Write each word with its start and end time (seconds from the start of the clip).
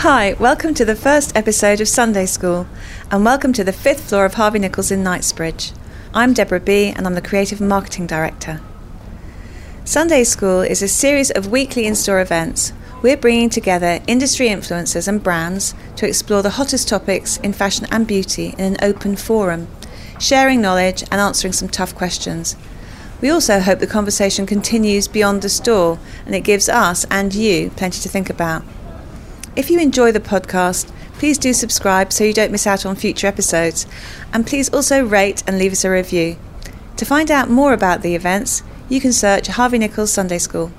Hi, 0.00 0.32
welcome 0.40 0.72
to 0.76 0.86
the 0.86 0.96
first 0.96 1.36
episode 1.36 1.78
of 1.82 1.86
Sunday 1.86 2.24
School, 2.24 2.66
and 3.10 3.22
welcome 3.22 3.52
to 3.52 3.62
the 3.62 3.70
fifth 3.70 4.08
floor 4.08 4.24
of 4.24 4.32
Harvey 4.32 4.58
Nichols 4.58 4.90
in 4.90 5.02
Knightsbridge. 5.02 5.72
I'm 6.14 6.32
Deborah 6.32 6.58
Bee, 6.58 6.86
and 6.86 7.06
I'm 7.06 7.16
the 7.16 7.20
Creative 7.20 7.60
Marketing 7.60 8.06
Director. 8.06 8.62
Sunday 9.84 10.24
School 10.24 10.62
is 10.62 10.80
a 10.80 10.88
series 10.88 11.30
of 11.30 11.50
weekly 11.50 11.84
in 11.84 11.94
store 11.94 12.22
events. 12.22 12.72
We're 13.02 13.18
bringing 13.18 13.50
together 13.50 14.00
industry 14.06 14.48
influencers 14.48 15.06
and 15.06 15.22
brands 15.22 15.74
to 15.96 16.08
explore 16.08 16.40
the 16.40 16.56
hottest 16.56 16.88
topics 16.88 17.36
in 17.36 17.52
fashion 17.52 17.86
and 17.90 18.06
beauty 18.06 18.54
in 18.56 18.64
an 18.64 18.76
open 18.80 19.16
forum, 19.16 19.68
sharing 20.18 20.62
knowledge 20.62 21.02
and 21.12 21.20
answering 21.20 21.52
some 21.52 21.68
tough 21.68 21.94
questions. 21.94 22.56
We 23.20 23.28
also 23.28 23.60
hope 23.60 23.80
the 23.80 23.86
conversation 23.86 24.46
continues 24.46 25.08
beyond 25.08 25.42
the 25.42 25.50
store 25.50 25.98
and 26.24 26.34
it 26.34 26.40
gives 26.40 26.70
us 26.70 27.04
and 27.10 27.34
you 27.34 27.68
plenty 27.76 28.00
to 28.00 28.08
think 28.08 28.30
about. 28.30 28.64
If 29.56 29.68
you 29.68 29.80
enjoy 29.80 30.12
the 30.12 30.20
podcast, 30.20 30.92
please 31.14 31.36
do 31.36 31.52
subscribe 31.52 32.12
so 32.12 32.22
you 32.22 32.32
don't 32.32 32.52
miss 32.52 32.68
out 32.68 32.86
on 32.86 32.94
future 32.94 33.26
episodes. 33.26 33.84
And 34.32 34.46
please 34.46 34.68
also 34.68 35.04
rate 35.04 35.42
and 35.44 35.58
leave 35.58 35.72
us 35.72 35.84
a 35.84 35.90
review. 35.90 36.36
To 36.98 37.04
find 37.04 37.32
out 37.32 37.50
more 37.50 37.72
about 37.72 38.02
the 38.02 38.14
events, 38.14 38.62
you 38.88 39.00
can 39.00 39.12
search 39.12 39.48
Harvey 39.48 39.78
Nichols 39.78 40.12
Sunday 40.12 40.38
School. 40.38 40.70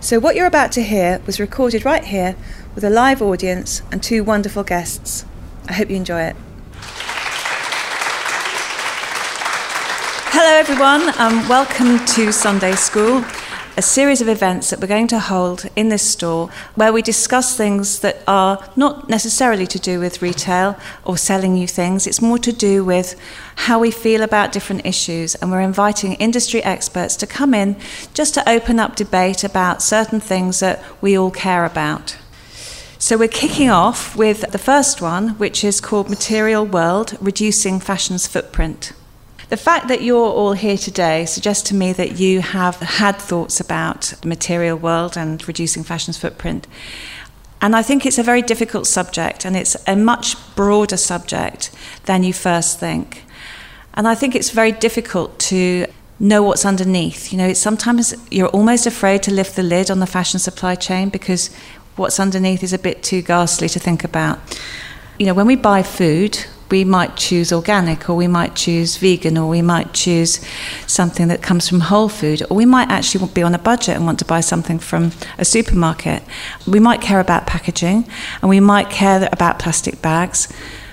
So, 0.00 0.20
what 0.20 0.36
you're 0.36 0.46
about 0.46 0.70
to 0.72 0.82
hear 0.82 1.22
was 1.26 1.40
recorded 1.40 1.84
right 1.84 2.04
here 2.04 2.36
with 2.74 2.84
a 2.84 2.90
live 2.90 3.22
audience 3.22 3.82
and 3.90 4.02
two 4.02 4.22
wonderful 4.22 4.64
guests. 4.64 5.24
I 5.66 5.72
hope 5.72 5.88
you 5.88 5.96
enjoy 5.96 6.20
it. 6.20 6.36
Hello, 10.30 10.58
everyone, 10.58 11.14
and 11.18 11.48
welcome 11.48 12.04
to 12.14 12.32
Sunday 12.32 12.74
School 12.74 13.24
a 13.78 13.82
series 13.82 14.20
of 14.20 14.26
events 14.26 14.70
that 14.70 14.80
we're 14.80 14.88
going 14.88 15.06
to 15.06 15.20
hold 15.20 15.64
in 15.76 15.88
this 15.88 16.02
store 16.02 16.50
where 16.74 16.92
we 16.92 17.00
discuss 17.00 17.56
things 17.56 18.00
that 18.00 18.20
are 18.26 18.58
not 18.74 19.08
necessarily 19.08 19.68
to 19.68 19.78
do 19.78 20.00
with 20.00 20.20
retail 20.20 20.76
or 21.04 21.16
selling 21.16 21.56
you 21.56 21.68
things. 21.68 22.04
It's 22.04 22.20
more 22.20 22.38
to 22.38 22.52
do 22.52 22.84
with 22.84 23.14
how 23.54 23.78
we 23.78 23.92
feel 23.92 24.22
about 24.22 24.50
different 24.50 24.84
issues. 24.84 25.36
And 25.36 25.52
we're 25.52 25.60
inviting 25.60 26.14
industry 26.14 26.60
experts 26.64 27.14
to 27.18 27.26
come 27.28 27.54
in 27.54 27.76
just 28.14 28.34
to 28.34 28.48
open 28.50 28.80
up 28.80 28.96
debate 28.96 29.44
about 29.44 29.80
certain 29.80 30.18
things 30.18 30.58
that 30.58 30.82
we 31.00 31.16
all 31.16 31.30
care 31.30 31.64
about. 31.64 32.18
So 32.98 33.16
we're 33.16 33.28
kicking 33.28 33.70
off 33.70 34.16
with 34.16 34.40
the 34.50 34.58
first 34.58 35.00
one, 35.00 35.38
which 35.38 35.62
is 35.62 35.80
called 35.80 36.10
Material 36.10 36.66
World 36.66 37.16
Reducing 37.20 37.78
Fashion's 37.78 38.26
Footprint. 38.26 38.92
The 39.48 39.56
fact 39.56 39.88
that 39.88 40.02
you're 40.02 40.18
all 40.18 40.52
here 40.52 40.76
today 40.76 41.24
suggests 41.24 41.66
to 41.70 41.74
me 41.74 41.94
that 41.94 42.18
you 42.18 42.42
have 42.42 42.76
had 42.76 43.16
thoughts 43.16 43.60
about 43.60 44.12
the 44.20 44.28
material 44.28 44.76
world 44.76 45.16
and 45.16 45.46
reducing 45.48 45.84
fashion's 45.84 46.18
footprint. 46.18 46.66
And 47.62 47.74
I 47.74 47.82
think 47.82 48.04
it's 48.04 48.18
a 48.18 48.22
very 48.22 48.42
difficult 48.42 48.86
subject, 48.86 49.46
and 49.46 49.56
it's 49.56 49.74
a 49.86 49.96
much 49.96 50.36
broader 50.54 50.98
subject 50.98 51.70
than 52.04 52.24
you 52.24 52.34
first 52.34 52.78
think. 52.78 53.24
And 53.94 54.06
I 54.06 54.14
think 54.14 54.34
it's 54.34 54.50
very 54.50 54.70
difficult 54.70 55.38
to 55.50 55.86
know 56.20 56.42
what's 56.42 56.66
underneath. 56.66 57.32
You 57.32 57.38
know, 57.38 57.48
it's 57.48 57.60
sometimes 57.60 58.14
you're 58.30 58.48
almost 58.48 58.86
afraid 58.86 59.22
to 59.22 59.32
lift 59.32 59.56
the 59.56 59.62
lid 59.62 59.90
on 59.90 59.98
the 59.98 60.06
fashion 60.06 60.38
supply 60.38 60.74
chain 60.74 61.08
because 61.08 61.48
what's 61.96 62.20
underneath 62.20 62.62
is 62.62 62.74
a 62.74 62.78
bit 62.78 63.02
too 63.02 63.22
ghastly 63.22 63.68
to 63.70 63.80
think 63.80 64.04
about. 64.04 64.38
You 65.18 65.24
know, 65.24 65.34
when 65.34 65.46
we 65.46 65.56
buy 65.56 65.82
food, 65.82 66.44
we 66.70 66.84
might 66.84 67.16
choose 67.16 67.52
organic 67.52 68.08
or 68.08 68.14
we 68.14 68.26
might 68.26 68.54
choose 68.54 68.96
vegan 68.96 69.38
or 69.38 69.48
we 69.48 69.62
might 69.62 69.92
choose 69.92 70.40
something 70.86 71.28
that 71.28 71.42
comes 71.42 71.68
from 71.68 71.80
whole 71.80 72.08
food 72.08 72.42
or 72.50 72.56
we 72.56 72.66
might 72.66 72.90
actually 72.90 73.26
be 73.28 73.42
on 73.42 73.54
a 73.54 73.58
budget 73.58 73.96
and 73.96 74.04
want 74.04 74.18
to 74.18 74.24
buy 74.24 74.40
something 74.40 74.78
from 74.78 75.12
a 75.38 75.44
supermarket. 75.44 76.22
We 76.66 76.80
might 76.80 77.00
care 77.00 77.20
about 77.20 77.46
packaging 77.46 78.08
and 78.42 78.48
we 78.48 78.60
might 78.60 78.90
care 78.90 79.28
about 79.32 79.58
plastic 79.58 80.02
bags. 80.02 80.48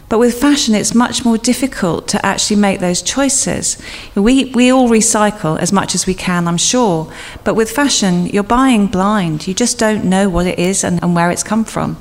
But 0.07 0.19
with 0.19 0.39
fashion, 0.39 0.75
it's 0.75 0.93
much 0.93 1.25
more 1.25 1.37
difficult 1.37 2.07
to 2.09 2.23
actually 2.23 2.57
make 2.57 2.79
those 2.79 3.01
choices. 3.01 3.81
We, 4.13 4.51
we 4.53 4.71
all 4.71 4.87
recycle 4.87 5.59
as 5.59 5.73
much 5.73 5.95
as 5.95 6.05
we 6.05 6.13
can, 6.13 6.47
I'm 6.47 6.57
sure. 6.57 7.11
But 7.43 7.55
with 7.55 7.71
fashion, 7.71 8.27
you're 8.27 8.43
buying 8.43 8.85
blind. 8.85 9.47
You 9.47 9.55
just 9.55 9.79
don't 9.79 10.05
know 10.05 10.29
what 10.29 10.45
it 10.45 10.59
is 10.59 10.83
and, 10.83 11.01
and 11.01 11.15
where 11.15 11.31
it's 11.31 11.43
come 11.43 11.65
from. 11.65 11.97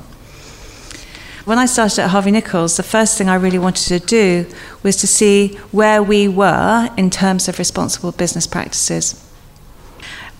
When 1.45 1.59
I 1.59 1.67
started 1.67 1.99
at 2.01 2.09
Harvey 2.09 2.31
Nichols, 2.31 2.75
the 2.75 2.81
first 2.81 3.19
thing 3.19 3.29
I 3.29 3.35
really 3.35 3.59
wanted 3.59 3.87
to 3.89 3.99
do 3.99 4.47
was 4.81 4.95
to 4.97 5.05
see 5.05 5.49
where 5.71 6.01
we 6.01 6.27
were 6.27 6.89
in 6.97 7.11
terms 7.11 7.47
of 7.47 7.59
responsible 7.59 8.11
business 8.11 8.47
practices. 8.47 9.23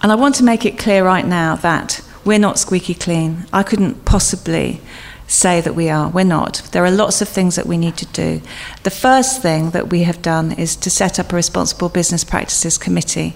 And 0.02 0.12
I 0.12 0.16
want 0.16 0.34
to 0.36 0.44
make 0.44 0.66
it 0.66 0.80
clear 0.80 1.06
right 1.06 1.28
now 1.28 1.58
that 1.58 2.02
we're 2.26 2.40
not 2.40 2.58
squeaky 2.58 2.96
clean. 2.96 3.46
I 3.54 3.62
couldn't 3.62 4.04
possibly 4.06 4.82
say 5.28 5.62
that 5.62 5.76
we 5.76 5.90
are. 5.90 6.10
We're 6.10 6.24
not. 6.26 6.68
There 6.72 6.84
are 6.84 6.90
lots 6.90 7.22
of 7.22 7.30
things 7.30 7.56
that 7.56 7.68
we 7.68 7.78
need 7.78 7.98
to 7.98 8.08
do. 8.08 8.42
The 8.82 8.90
first 8.90 9.44
thing 9.44 9.70
that 9.72 9.92
we 9.92 10.04
have 10.04 10.24
done 10.24 10.54
is 10.54 10.76
to 10.78 10.90
set 10.90 11.20
up 11.20 11.32
a 11.32 11.36
responsible 11.36 11.90
business 11.90 12.24
practices 12.24 12.80
committee. 12.80 13.36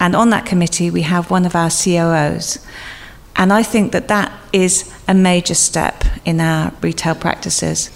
And 0.00 0.16
on 0.16 0.30
that 0.30 0.46
committee, 0.46 0.90
we 0.90 1.02
have 1.02 1.30
one 1.30 1.44
of 1.44 1.54
our 1.54 1.68
COOs. 1.68 2.64
And 3.36 3.52
I 3.52 3.62
think 3.62 3.92
that 3.92 4.08
that 4.08 4.32
is 4.52 4.92
a 5.08 5.14
major 5.14 5.54
step 5.54 6.04
in 6.24 6.40
our 6.40 6.72
retail 6.80 7.14
practices. 7.14 7.90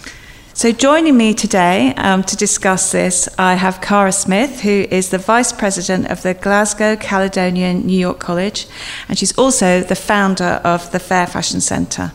So, 0.59 0.73
joining 0.73 1.17
me 1.17 1.35
today 1.35 1.95
um, 1.95 2.25
to 2.25 2.37
discuss 2.37 2.91
this, 2.91 3.29
I 3.39 3.55
have 3.55 3.81
Cara 3.81 4.11
Smyth, 4.11 4.63
who 4.63 4.87
is 4.91 5.11
the 5.11 5.19
Vice 5.19 5.53
President 5.53 6.11
of 6.11 6.23
the 6.23 6.35
Glasgow 6.35 6.97
Caledonian 6.97 7.87
New 7.87 7.97
York 7.97 8.19
College, 8.19 8.67
and 9.09 9.17
she's 9.17 9.39
also 9.39 9.83
the 9.83 9.95
founder 9.95 10.61
of 10.65 10.91
the 10.91 10.99
Fair 10.99 11.29
Fashion 11.29 11.61
Centre. 11.61 12.11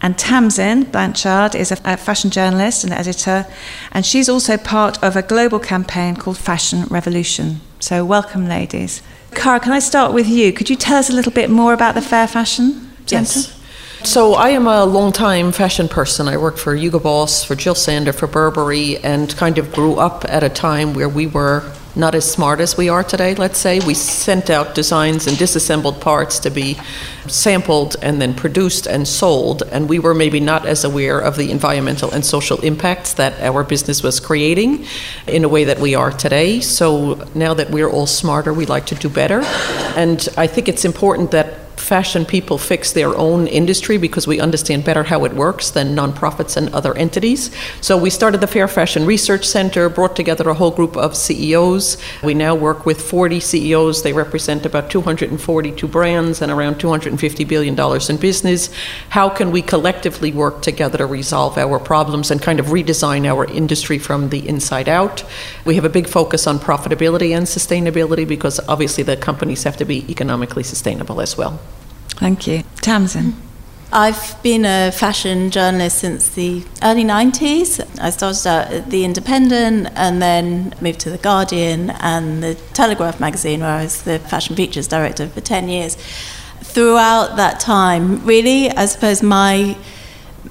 And 0.00 0.16
Tamsin 0.16 0.84
Blanchard 0.84 1.56
is 1.56 1.72
a, 1.72 1.96
fashion 1.96 2.30
journalist 2.30 2.84
and 2.84 2.92
editor, 2.92 3.46
and 3.90 4.06
she's 4.06 4.28
also 4.28 4.56
part 4.56 5.02
of 5.02 5.16
a 5.16 5.22
global 5.22 5.58
campaign 5.58 6.14
called 6.14 6.38
Fashion 6.38 6.84
Revolution. 6.84 7.62
So, 7.80 8.04
welcome, 8.04 8.46
ladies. 8.46 9.02
Cara, 9.36 9.60
can 9.60 9.72
I 9.72 9.78
start 9.80 10.14
with 10.14 10.26
you? 10.26 10.52
Could 10.52 10.70
you 10.70 10.76
tell 10.76 10.96
us 10.96 11.10
a 11.10 11.12
little 11.12 11.30
bit 11.30 11.50
more 11.50 11.74
about 11.74 11.94
the 11.94 12.00
Fair 12.00 12.26
Fashion 12.26 12.90
Centre? 13.06 13.38
Yes. 13.38 13.52
So 14.02 14.34
I 14.34 14.48
am 14.48 14.66
a 14.66 14.84
long-time 14.84 15.52
fashion 15.52 15.88
person. 15.88 16.26
I 16.26 16.38
worked 16.38 16.58
for 16.58 16.74
Hugo 16.74 16.98
Boss, 16.98 17.44
for 17.44 17.54
Jill 17.54 17.74
Sander, 17.74 18.14
for 18.14 18.26
Burberry, 18.26 18.96
and 18.98 19.36
kind 19.36 19.58
of 19.58 19.72
grew 19.72 19.96
up 19.96 20.24
at 20.26 20.42
a 20.42 20.48
time 20.48 20.94
where 20.94 21.08
we 21.08 21.26
were 21.26 21.70
not 21.96 22.14
as 22.14 22.30
smart 22.30 22.60
as 22.60 22.76
we 22.76 22.88
are 22.88 23.02
today, 23.02 23.34
let's 23.34 23.58
say. 23.58 23.80
We 23.80 23.94
sent 23.94 24.50
out 24.50 24.74
designs 24.74 25.26
and 25.26 25.36
disassembled 25.38 26.00
parts 26.00 26.38
to 26.40 26.50
be 26.50 26.78
sampled 27.26 27.96
and 28.02 28.20
then 28.20 28.34
produced 28.34 28.86
and 28.86 29.08
sold, 29.08 29.62
and 29.72 29.88
we 29.88 29.98
were 29.98 30.14
maybe 30.14 30.38
not 30.38 30.66
as 30.66 30.84
aware 30.84 31.18
of 31.18 31.36
the 31.36 31.50
environmental 31.50 32.10
and 32.12 32.24
social 32.24 32.60
impacts 32.60 33.14
that 33.14 33.40
our 33.40 33.64
business 33.64 34.02
was 34.02 34.20
creating 34.20 34.86
in 35.26 35.42
a 35.42 35.48
way 35.48 35.64
that 35.64 35.78
we 35.78 35.94
are 35.94 36.12
today. 36.12 36.60
So 36.60 37.26
now 37.34 37.54
that 37.54 37.70
we're 37.70 37.90
all 37.90 38.06
smarter, 38.06 38.52
we 38.52 38.66
like 38.66 38.86
to 38.86 38.94
do 38.94 39.08
better. 39.08 39.40
And 39.96 40.28
I 40.36 40.46
think 40.46 40.68
it's 40.68 40.84
important 40.84 41.30
that 41.30 41.65
fashion 41.80 42.24
people 42.24 42.58
fix 42.58 42.92
their 42.92 43.16
own 43.16 43.46
industry 43.46 43.98
because 43.98 44.26
we 44.26 44.40
understand 44.40 44.84
better 44.84 45.04
how 45.04 45.24
it 45.24 45.34
works 45.34 45.70
than 45.70 45.94
nonprofits 45.94 46.56
and 46.56 46.72
other 46.74 46.96
entities. 46.96 47.50
So 47.80 47.96
we 47.96 48.10
started 48.10 48.40
the 48.40 48.46
Fair 48.46 48.68
Fashion 48.68 49.06
Research 49.06 49.46
Center, 49.46 49.88
brought 49.88 50.16
together 50.16 50.48
a 50.48 50.54
whole 50.54 50.70
group 50.70 50.96
of 50.96 51.16
CEOs. 51.16 51.96
We 52.22 52.34
now 52.34 52.54
work 52.54 52.86
with 52.86 53.00
40 53.00 53.40
CEOs. 53.40 54.02
They 54.02 54.12
represent 54.12 54.66
about 54.66 54.90
242 54.90 55.86
brands 55.86 56.42
and 56.42 56.50
around 56.50 56.76
$250 56.76 57.48
billion 57.48 57.78
in 58.10 58.16
business. 58.16 58.70
How 59.10 59.28
can 59.28 59.50
we 59.50 59.62
collectively 59.62 60.32
work 60.32 60.62
together 60.62 60.98
to 60.98 61.06
resolve 61.06 61.58
our 61.58 61.78
problems 61.78 62.30
and 62.30 62.42
kind 62.42 62.58
of 62.58 62.66
redesign 62.66 63.26
our 63.26 63.44
industry 63.44 63.98
from 63.98 64.30
the 64.30 64.48
inside 64.48 64.88
out? 64.88 65.24
We 65.64 65.74
have 65.76 65.84
a 65.84 65.90
big 65.90 66.08
focus 66.08 66.46
on 66.46 66.58
profitability 66.58 67.36
and 67.36 67.46
sustainability 67.46 68.26
because 68.26 68.60
obviously 68.68 69.04
the 69.04 69.16
companies 69.16 69.64
have 69.64 69.76
to 69.76 69.84
be 69.84 70.10
economically 70.10 70.62
sustainable 70.62 71.20
as 71.20 71.36
well. 71.36 71.60
Thank 72.16 72.46
you. 72.46 72.62
Tamsin. 72.80 73.34
I've 73.92 74.42
been 74.42 74.64
a 74.64 74.90
fashion 74.90 75.50
journalist 75.50 75.98
since 75.98 76.28
the 76.28 76.64
early 76.82 77.04
90s. 77.04 77.80
I 78.00 78.10
started 78.10 78.46
out 78.46 78.72
at 78.72 78.90
The 78.90 79.04
Independent 79.04 79.88
and 79.94 80.20
then 80.20 80.74
moved 80.80 81.00
to 81.00 81.10
The 81.10 81.18
Guardian 81.18 81.90
and 81.90 82.42
The 82.42 82.56
Telegraph 82.74 83.20
magazine, 83.20 83.60
where 83.60 83.70
I 83.70 83.84
was 83.84 84.02
the 84.02 84.18
fashion 84.18 84.56
features 84.56 84.88
director 84.88 85.28
for 85.28 85.40
10 85.40 85.68
years. 85.68 85.96
Throughout 86.62 87.36
that 87.36 87.60
time, 87.60 88.24
really, 88.26 88.70
I 88.70 88.86
suppose 88.86 89.22
my 89.22 89.76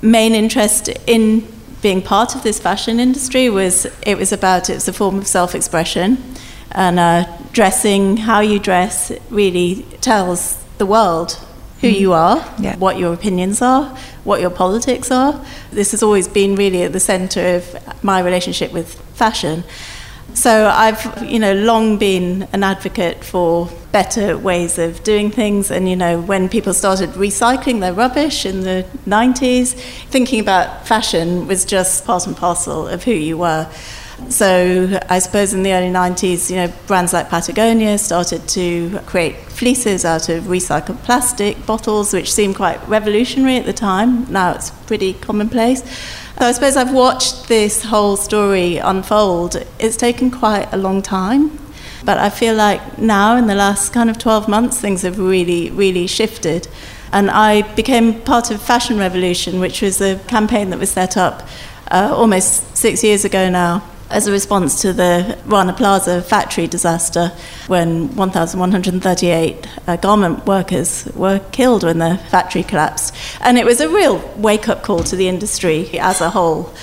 main 0.02 0.34
interest 0.34 0.88
in 1.06 1.48
being 1.82 2.02
part 2.02 2.36
of 2.36 2.44
this 2.44 2.60
fashion 2.60 3.00
industry 3.00 3.50
was 3.50 3.86
it 4.02 4.18
was 4.18 4.32
about 4.32 4.70
it 4.70 4.74
was 4.74 4.88
a 4.88 4.94
form 4.94 5.18
of 5.20 5.28
self-expression 5.28 6.18
and 6.72 7.00
uh, 7.00 7.26
dressing 7.52 8.18
how 8.18 8.40
you 8.40 8.60
dress 8.60 9.12
really 9.30 9.84
tells 10.02 10.64
the 10.80 10.86
world 10.86 11.40
who 11.82 11.88
you 11.88 12.10
mm-hmm. 12.10 12.40
are, 12.40 12.62
yeah. 12.62 12.78
what 12.78 12.98
your 12.98 13.14
opinions 13.14 13.62
are, 13.62 13.96
what 14.24 14.42
your 14.42 14.50
politics 14.50 15.12
are. 15.12 15.44
This 15.72 15.92
has 15.92 16.02
always 16.02 16.28
been 16.28 16.56
really 16.56 16.84
at 16.84 16.94
the 16.94 17.00
centre 17.00 17.56
of 17.56 18.04
my 18.04 18.20
relationship 18.22 18.72
with 18.72 18.94
fashion. 19.16 19.64
So 20.34 20.68
I've, 20.68 21.24
you 21.24 21.40
know, 21.40 21.54
long 21.54 21.98
been 21.98 22.48
an 22.52 22.62
advocate 22.64 23.24
for 23.24 23.70
better 23.94 24.38
ways 24.38 24.78
of 24.78 25.02
doing 25.04 25.32
things. 25.32 25.72
And, 25.72 25.88
you 25.88 25.96
know, 25.96 26.20
when 26.20 26.50
people 26.50 26.74
started 26.74 27.12
recycling 27.12 27.80
their 27.80 27.94
rubbish 27.94 28.46
in 28.46 28.62
the 28.62 28.86
90s, 29.06 29.74
thinking 30.10 30.42
about 30.42 30.86
fashion 30.86 31.48
was 31.48 31.64
just 31.64 32.06
part 32.06 32.28
and 32.28 32.36
parcel 32.36 32.88
of 32.88 33.06
who 33.06 33.12
you 33.12 33.38
were. 33.38 33.70
So 34.30 35.00
I 35.10 35.20
suppose 35.20 35.54
in 35.54 35.64
the 35.64 35.74
early 35.74 35.90
90s, 35.92 36.50
you 36.50 36.56
know, 36.56 36.74
brands 36.88 37.12
like 37.12 37.30
Patagonia 37.30 37.98
started 37.98 38.48
to 38.50 39.00
create 39.06 39.36
fleeces 39.36 40.06
out 40.06 40.30
of 40.30 40.46
recycled 40.46 41.02
plastic 41.04 41.66
bottles, 41.66 42.14
which 42.14 42.32
seemed 42.34 42.56
quite 42.56 42.86
revolutionary 42.88 43.58
at 43.58 43.66
the 43.66 43.74
time. 43.74 44.32
Now 44.32 44.54
it's 44.54 44.72
pretty 44.72 45.14
commonplace. 45.14 45.84
So 46.40 46.46
I 46.46 46.52
suppose 46.54 46.78
I've 46.78 46.94
watched 46.94 47.50
this 47.50 47.84
whole 47.84 48.16
story 48.16 48.78
unfold. 48.78 49.58
It's 49.80 49.98
taken 49.98 50.32
quite 50.32 50.74
a 50.74 50.78
long 50.78 51.02
time. 51.02 51.60
But 52.06 52.18
I 52.18 52.30
feel 52.30 52.56
like 52.56 53.00
now, 53.00 53.36
in 53.36 53.48
the 53.48 53.56
last 53.56 53.92
kind 53.92 54.10
of 54.10 54.18
12 54.18 54.48
months, 54.48 54.80
things 54.80 55.02
have 55.02 55.18
really, 55.18 55.72
really 55.72 56.08
shifted. 56.08 56.68
And 57.12 57.32
I 57.32 57.64
became 57.74 58.22
part 58.22 58.52
of 58.52 58.62
Fashion 58.62 58.98
Revolution, 58.98 59.60
which 59.60 59.82
was 59.82 60.00
a 60.02 60.20
campaign 60.28 60.70
that 60.70 60.80
was 60.80 60.92
set 60.92 61.18
up 61.18 61.48
uh, 61.90 62.12
almost 62.14 62.78
six 62.78 63.04
years 63.04 63.26
ago 63.26 63.50
now 63.50 63.84
as 64.10 64.28
a 64.28 64.32
response 64.32 64.82
to 64.82 64.94
the 64.94 65.38
Rana 65.46 65.74
Plaza 65.74 66.22
factory 66.22 66.68
disaster 66.68 67.32
when 67.68 68.16
1,138 68.16 69.68
uh, 69.88 69.96
garment 69.98 70.46
workers 70.46 71.06
were 71.16 71.40
killed 71.52 71.84
when 71.84 71.98
the 71.98 72.18
factory 72.30 72.64
collapsed. 72.64 73.16
And 73.42 73.58
it 73.58 73.66
was 73.66 73.82
a 73.82 73.90
real 73.90 74.20
wake 74.38 74.70
up 74.70 74.84
call 74.84 75.04
to 75.04 75.16
the 75.16 75.28
industry 75.28 76.00
as 76.00 76.22
a 76.22 76.30
whole 76.30 76.74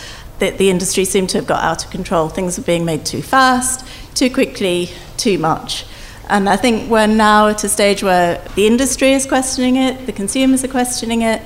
that 0.40 0.58
the 0.58 0.70
industry 0.70 1.04
seemed 1.04 1.30
to 1.30 1.38
have 1.38 1.46
got 1.46 1.62
out 1.62 1.84
of 1.84 1.90
control. 1.90 2.28
Things 2.28 2.58
were 2.58 2.64
being 2.64 2.84
made 2.84 3.06
too 3.06 3.22
fast, 3.22 3.86
too 4.14 4.28
quickly, 4.28 4.90
too 5.16 5.38
much. 5.38 5.86
And 6.28 6.48
I 6.48 6.56
think 6.56 6.90
we're 6.90 7.06
now 7.06 7.48
at 7.48 7.62
a 7.62 7.69
stage 7.69 8.02
where 8.02 8.42
the 8.56 8.66
industry 8.66 9.12
is 9.12 9.26
questioning 9.26 9.76
it, 9.76 10.06
the 10.06 10.12
consumers 10.12 10.64
are 10.64 10.69
questioning 10.69 11.22
it, 11.22 11.42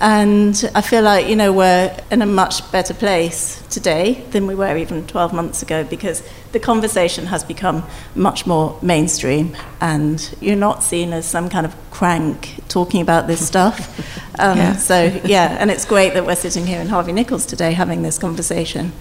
and 0.00 0.70
I 0.74 0.80
feel 0.80 1.02
like, 1.02 1.28
you 1.28 1.36
know, 1.36 1.52
we're 1.52 1.94
in 2.10 2.22
a 2.22 2.26
much 2.26 2.72
better 2.72 2.94
place 2.94 3.62
today 3.68 4.24
than 4.30 4.46
we 4.46 4.54
were 4.54 4.74
even 4.78 5.06
12 5.06 5.34
months 5.34 5.62
ago 5.62 5.84
because 5.84 6.22
the 6.52 6.58
conversation 6.58 7.26
has 7.26 7.44
become 7.44 7.84
much 8.14 8.46
more 8.46 8.78
mainstream 8.80 9.54
and 9.80 10.34
you're 10.40 10.56
not 10.56 10.82
seen 10.82 11.12
as 11.12 11.26
some 11.26 11.50
kind 11.50 11.66
of 11.66 11.76
crank 11.90 12.54
talking 12.68 13.02
about 13.02 13.26
this 13.26 13.46
stuff. 13.46 14.16
Um, 14.38 14.56
yeah. 14.56 14.76
So, 14.76 15.20
yeah, 15.24 15.58
and 15.60 15.70
it's 15.70 15.84
great 15.84 16.14
that 16.14 16.24
we're 16.24 16.34
sitting 16.34 16.64
here 16.64 16.80
in 16.80 16.88
Harvey 16.88 17.12
Nichols 17.12 17.44
today 17.44 17.72
having 17.72 18.00
this 18.00 18.16
conversation. 18.16 18.92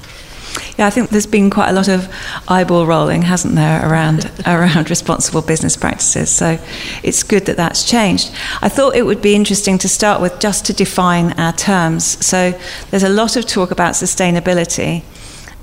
Yeah, 0.78 0.88
I 0.88 0.90
think 0.90 1.10
there's 1.10 1.26
been 1.28 1.50
quite 1.50 1.70
a 1.70 1.74
lot 1.74 1.88
of 1.88 2.14
eyeball 2.48 2.86
rolling, 2.86 3.24
hasn't 3.24 3.56
there, 3.56 3.88
around 3.88 4.32
around 4.46 4.90
responsible 4.90 5.42
business 5.42 5.76
practices. 5.76 6.30
So 6.30 6.58
it's 7.04 7.24
good 7.24 7.46
that 7.46 7.58
that's 7.58 7.84
changed. 7.90 8.32
I 8.62 8.70
thought 8.70 8.96
it 8.96 9.06
would 9.06 9.22
be 9.22 9.36
interesting 9.36 9.78
to 9.80 9.90
start 9.90 10.22
with 10.22 10.40
just 10.40 10.66
to 10.68 10.74
define 10.74 11.40
our 11.40 11.54
terms. 11.54 12.26
So 12.26 12.58
there's 12.92 13.04
a 13.04 13.10
lot 13.10 13.36
of 13.36 13.46
talk 13.46 13.72
about 13.72 13.94
sustainability. 13.94 15.04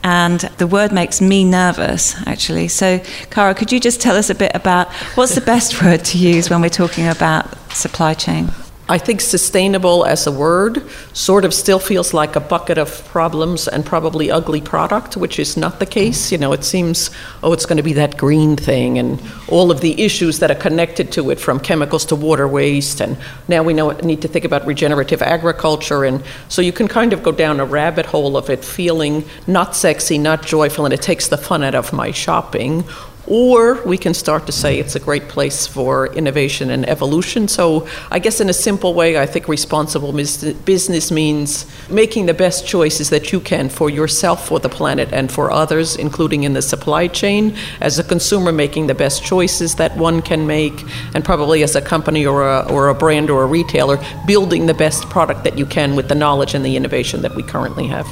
And 0.05 0.41
the 0.59 0.69
word 0.69 0.93
makes 0.93 1.21
me 1.21 1.43
nervous, 1.43 2.15
actually. 2.29 2.69
So, 2.69 3.01
Cara, 3.31 3.55
could 3.55 3.73
you 3.73 3.81
just 3.81 4.01
tell 4.01 4.17
us 4.17 4.31
a 4.31 4.37
bit 4.37 4.53
about 4.55 4.93
what's 5.17 5.35
the 5.35 5.41
best 5.41 5.83
word 5.83 6.05
to 6.05 6.19
use 6.19 6.49
when 6.49 6.61
we're 6.61 6.69
talking 6.69 7.09
about 7.09 7.73
supply 7.73 8.15
chain? 8.15 8.51
I 8.89 8.99
think 8.99 9.21
sustainable 9.21 10.05
as 10.05 10.29
a 10.29 10.33
word 10.33 10.89
sort 11.13 11.45
of 11.45 11.53
still 11.53 11.81
feels 11.81 12.15
like 12.15 12.37
a 12.37 12.41
bucket 12.41 12.79
of 12.79 13.05
problems 13.07 13.67
and 13.67 13.85
probably 13.85 14.31
ugly 14.31 14.61
product, 14.61 15.17
which 15.17 15.41
is 15.41 15.57
not 15.57 15.81
the 15.81 15.87
case. 15.87 16.31
You 16.31 16.39
know, 16.39 16.53
it 16.53 16.63
seems, 16.63 17.11
oh, 17.43 17.53
it's 17.53 17.67
going 17.67 17.79
to 17.79 17.83
be 17.83 17.95
that 17.95 18.17
green 18.17 18.55
thing 18.55 18.97
and 18.97 19.21
all 19.49 19.73
of 19.73 19.81
the 19.81 20.01
issues 20.01 20.39
that 20.39 20.53
are 20.53 20.57
connected 20.57 21.11
to 21.13 21.31
it 21.31 21.41
from 21.41 21.59
chemicals 21.59 22.05
to 22.07 22.17
water 22.17 22.47
waste. 22.47 23.01
And 23.01 23.17
now 23.49 23.65
we 23.65 23.75
know 23.75 23.91
need 23.91 24.23
to 24.23 24.29
think 24.29 24.45
about 24.45 24.65
regenerative 24.67 25.21
agriculture. 25.21 26.05
And 26.05 26.23
so 26.49 26.63
you 26.63 26.73
can 26.73 26.87
kind 26.87 27.13
of 27.13 27.25
go 27.25 27.33
down 27.33 27.59
a 27.59 27.65
rabbit 27.65 28.07
hole 28.07 28.37
of 28.37 28.51
it 28.51 28.65
feeling 28.65 29.25
not 29.49 29.75
sexy, 29.75 30.17
not 30.17 30.47
joyful, 30.47 30.85
and 30.85 30.95
it 30.95 31.03
takes 31.03 31.27
the 31.27 31.37
fun 31.37 31.65
out 31.65 31.75
of 31.75 31.93
my 31.93 32.13
shopping 32.13 32.85
or 33.27 33.83
we 33.85 33.99
can 33.99 34.15
start 34.15 34.47
to 34.47 34.53
say 34.53 34.79
it's 34.79 34.95
a 34.95 35.01
great 35.01 35.29
place 35.29 35.67
for 35.67 36.07
innovation 36.15 36.71
and 36.71 36.89
evolution. 36.89 37.49
So, 37.49 37.89
I 38.11 38.19
guess 38.19 38.41
in 38.41 38.49
a 38.49 38.53
simple 38.53 38.95
way, 38.95 39.19
I 39.19 39.27
think 39.27 39.49
responsible 39.49 40.13
business 40.13 41.11
means 41.11 41.67
making 41.91 42.27
the 42.27 42.35
best 42.35 42.67
choices 42.67 43.11
that 43.11 43.33
you 43.33 43.41
can 43.41 43.69
for 43.69 43.91
yourself, 43.91 44.47
for 44.47 44.61
the 44.61 44.69
planet, 44.69 45.09
and 45.13 45.31
for 45.31 45.51
others, 45.51 45.97
including 45.97 46.45
in 46.45 46.53
the 46.53 46.63
supply 46.63 47.09
chain. 47.09 47.57
As 47.81 47.99
a 47.99 48.05
consumer, 48.05 48.53
making 48.53 48.87
the 48.87 48.95
best 48.95 49.25
choices 49.25 49.77
that 49.77 49.97
one 49.97 50.23
can 50.23 50.47
make, 50.47 50.85
and 51.15 51.25
probably 51.25 51.63
as 51.63 51.75
a 51.75 51.83
company 51.83 52.27
or 52.27 52.49
a, 52.49 52.61
or 52.71 52.89
a 52.89 52.95
brand 52.95 53.31
or 53.31 53.43
a 53.43 53.47
retailer, 53.47 53.99
building 54.27 54.67
the 54.67 54.75
best 54.75 55.09
product 55.11 55.45
that 55.45 55.59
you 55.59 55.67
can 55.67 55.97
with 55.97 56.09
the 56.09 56.15
knowledge 56.15 56.55
and 56.55 56.65
the 56.65 56.77
innovation 56.77 57.23
that 57.23 57.35
we 57.35 57.43
currently 57.43 57.87
have. 57.87 58.07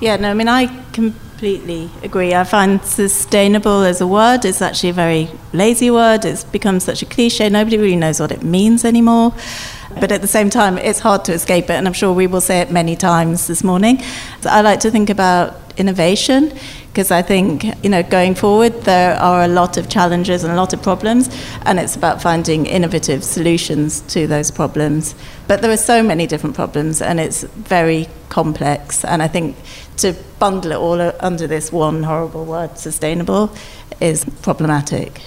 Yeah, 0.00 0.14
no, 0.14 0.30
I 0.30 0.34
mean, 0.34 0.46
I 0.46 0.66
completely 0.92 1.90
agree. 2.04 2.32
I 2.32 2.44
find 2.44 2.80
sustainable 2.84 3.82
as 3.82 4.00
a 4.00 4.06
word 4.06 4.44
is 4.44 4.62
actually 4.62 4.90
a 4.90 4.92
very 4.92 5.28
lazy 5.52 5.90
word. 5.90 6.24
It's 6.24 6.44
become 6.44 6.78
such 6.78 7.02
a 7.02 7.06
cliche. 7.06 7.48
Nobody 7.48 7.78
really 7.78 7.96
knows 7.96 8.20
what 8.20 8.30
it 8.30 8.44
means 8.44 8.84
anymore. 8.84 9.34
But 9.98 10.12
at 10.12 10.20
the 10.20 10.28
same 10.28 10.50
time, 10.50 10.78
it's 10.78 11.00
hard 11.00 11.24
to 11.24 11.32
escape 11.32 11.64
it, 11.64 11.72
and 11.72 11.88
I'm 11.88 11.92
sure 11.92 12.12
we 12.12 12.28
will 12.28 12.40
say 12.40 12.60
it 12.60 12.70
many 12.70 12.94
times 12.94 13.48
this 13.48 13.64
morning. 13.64 14.00
So 14.40 14.50
I 14.50 14.60
like 14.60 14.78
to 14.80 14.90
think 14.90 15.10
about 15.10 15.56
innovation 15.76 16.52
because 16.88 17.12
I 17.12 17.22
think 17.22 17.64
you 17.84 17.90
know 17.90 18.02
going 18.02 18.34
forward 18.34 18.72
there 18.82 19.14
are 19.14 19.44
a 19.44 19.48
lot 19.48 19.76
of 19.76 19.88
challenges 19.88 20.42
and 20.42 20.52
a 20.52 20.56
lot 20.56 20.72
of 20.72 20.82
problems, 20.82 21.28
and 21.62 21.80
it's 21.80 21.96
about 21.96 22.22
finding 22.22 22.66
innovative 22.66 23.24
solutions 23.24 24.00
to 24.12 24.26
those 24.28 24.50
problems. 24.50 25.14
But 25.48 25.62
there 25.62 25.70
are 25.70 25.76
so 25.76 26.02
many 26.02 26.26
different 26.26 26.54
problems, 26.54 27.00
and 27.02 27.18
it's 27.18 27.42
very 27.42 28.08
complex. 28.28 29.04
And 29.04 29.22
I 29.22 29.28
think 29.28 29.56
to 29.98 30.14
bundle 30.38 30.72
it 30.72 30.76
all 30.76 31.12
under 31.20 31.46
this 31.46 31.72
one 31.72 32.02
horrible 32.02 32.44
word, 32.44 32.78
sustainable, 32.78 33.50
is 34.00 34.24
problematic. 34.42 35.20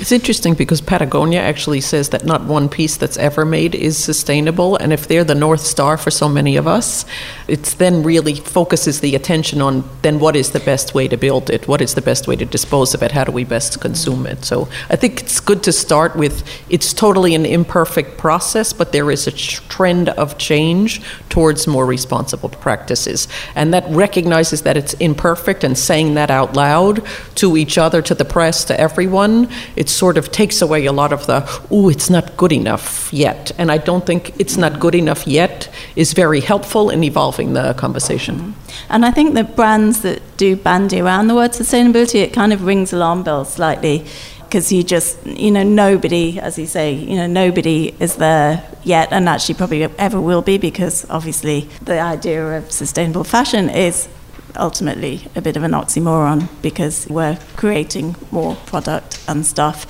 It's 0.00 0.12
interesting 0.12 0.54
because 0.54 0.80
Patagonia 0.80 1.42
actually 1.42 1.82
says 1.82 2.08
that 2.08 2.24
not 2.24 2.44
one 2.44 2.70
piece 2.70 2.96
that's 2.96 3.18
ever 3.18 3.44
made 3.44 3.74
is 3.74 4.02
sustainable. 4.02 4.76
And 4.76 4.94
if 4.94 5.06
they're 5.06 5.24
the 5.24 5.34
North 5.34 5.60
Star 5.60 5.98
for 5.98 6.10
so 6.10 6.26
many 6.26 6.56
of 6.56 6.66
us, 6.66 7.04
it 7.48 7.64
then 7.76 8.02
really 8.02 8.36
focuses 8.36 9.00
the 9.00 9.14
attention 9.14 9.60
on 9.60 9.84
then 10.00 10.18
what 10.18 10.36
is 10.36 10.52
the 10.52 10.60
best 10.60 10.94
way 10.94 11.06
to 11.06 11.18
build 11.18 11.50
it? 11.50 11.68
What 11.68 11.82
is 11.82 11.96
the 11.96 12.00
best 12.00 12.26
way 12.26 12.34
to 12.36 12.46
dispose 12.46 12.94
of 12.94 13.02
it? 13.02 13.12
How 13.12 13.24
do 13.24 13.32
we 13.32 13.44
best 13.44 13.78
consume 13.82 14.24
it? 14.24 14.42
So 14.42 14.70
I 14.88 14.96
think 14.96 15.20
it's 15.20 15.38
good 15.38 15.62
to 15.64 15.72
start 15.72 16.16
with 16.16 16.48
it's 16.70 16.94
totally 16.94 17.34
an 17.34 17.44
imperfect 17.44 18.16
process, 18.16 18.72
but 18.72 18.92
there 18.92 19.10
is 19.10 19.26
a 19.26 19.32
trend 19.32 20.08
of 20.08 20.38
change 20.38 21.02
towards 21.28 21.66
more 21.66 21.84
responsible 21.84 22.48
practices. 22.48 23.28
And 23.54 23.74
that 23.74 23.84
recognizes 23.90 24.62
that 24.62 24.78
it's 24.78 24.94
imperfect 24.94 25.62
and 25.62 25.76
saying 25.76 26.14
that 26.14 26.30
out 26.30 26.56
loud 26.56 27.04
to 27.34 27.58
each 27.58 27.76
other, 27.76 28.00
to 28.00 28.14
the 28.14 28.24
press, 28.24 28.64
to 28.64 28.80
everyone. 28.80 29.50
It's 29.76 29.89
sort 29.90 30.16
of 30.16 30.30
takes 30.30 30.62
away 30.62 30.86
a 30.86 30.92
lot 30.92 31.12
of 31.12 31.26
the, 31.26 31.44
oh, 31.70 31.88
it's 31.88 32.10
not 32.10 32.36
good 32.36 32.52
enough 32.52 33.12
yet. 33.12 33.52
And 33.58 33.70
I 33.70 33.78
don't 33.78 34.06
think 34.06 34.32
it's 34.38 34.56
not 34.56 34.80
good 34.80 34.94
enough 34.94 35.26
yet 35.26 35.68
is 35.96 36.12
very 36.12 36.40
helpful 36.40 36.90
in 36.90 37.04
evolving 37.04 37.52
the 37.52 37.74
conversation. 37.74 38.36
Mm-hmm. 38.36 38.92
And 38.92 39.04
I 39.04 39.10
think 39.10 39.34
the 39.34 39.44
brands 39.44 40.02
that 40.02 40.22
do 40.36 40.56
bandy 40.56 41.00
around 41.00 41.28
the 41.28 41.34
word 41.34 41.52
sustainability, 41.52 42.22
it 42.22 42.32
kind 42.32 42.52
of 42.52 42.64
rings 42.64 42.92
alarm 42.92 43.22
bells 43.22 43.52
slightly 43.52 44.04
because 44.44 44.72
you 44.72 44.82
just, 44.82 45.24
you 45.26 45.50
know, 45.52 45.62
nobody, 45.62 46.40
as 46.40 46.58
you 46.58 46.66
say, 46.66 46.92
you 46.92 47.14
know, 47.14 47.28
nobody 47.28 47.94
is 48.00 48.16
there 48.16 48.64
yet, 48.82 49.12
and 49.12 49.28
actually 49.28 49.54
probably 49.54 49.84
ever 49.84 50.20
will 50.20 50.42
be, 50.42 50.58
because 50.58 51.08
obviously 51.08 51.68
the 51.82 52.00
idea 52.00 52.58
of 52.58 52.72
sustainable 52.72 53.22
fashion 53.22 53.70
is 53.70 54.08
ultimately 54.56 55.28
a 55.34 55.40
bit 55.40 55.56
of 55.56 55.62
an 55.62 55.72
oxymoron 55.72 56.48
because 56.62 57.06
we're 57.08 57.38
creating 57.56 58.16
more 58.30 58.56
product 58.66 59.22
and 59.28 59.44
stuff. 59.44 59.86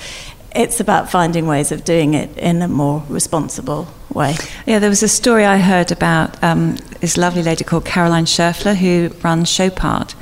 It's 0.53 0.79
about 0.79 1.09
finding 1.09 1.47
ways 1.47 1.71
of 1.71 1.83
doing 1.85 2.13
it 2.13 2.37
in 2.37 2.61
a 2.61 2.67
more 2.67 3.03
responsible 3.07 3.87
way. 4.13 4.35
Yeah, 4.65 4.79
there 4.79 4.89
was 4.89 5.03
a 5.03 5.07
story 5.07 5.45
I 5.45 5.57
heard 5.57 5.91
about 5.91 6.41
um, 6.43 6.75
this 6.99 7.17
lovely 7.17 7.43
lady 7.43 7.63
called 7.63 7.85
Caroline 7.85 8.25
Scheufele 8.25 8.75
who 8.75 9.15
runs 9.23 9.49
Chopard. 9.49 10.13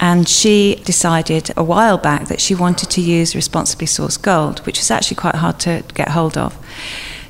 And 0.00 0.28
she 0.28 0.80
decided 0.84 1.50
a 1.56 1.64
while 1.64 1.98
back 1.98 2.28
that 2.28 2.40
she 2.40 2.54
wanted 2.54 2.88
to 2.90 3.00
use 3.00 3.34
responsibly 3.34 3.86
sourced 3.86 4.20
gold, 4.20 4.60
which 4.60 4.78
is 4.78 4.90
actually 4.90 5.16
quite 5.16 5.34
hard 5.34 5.58
to 5.60 5.82
get 5.94 6.08
hold 6.10 6.38
of. 6.38 6.56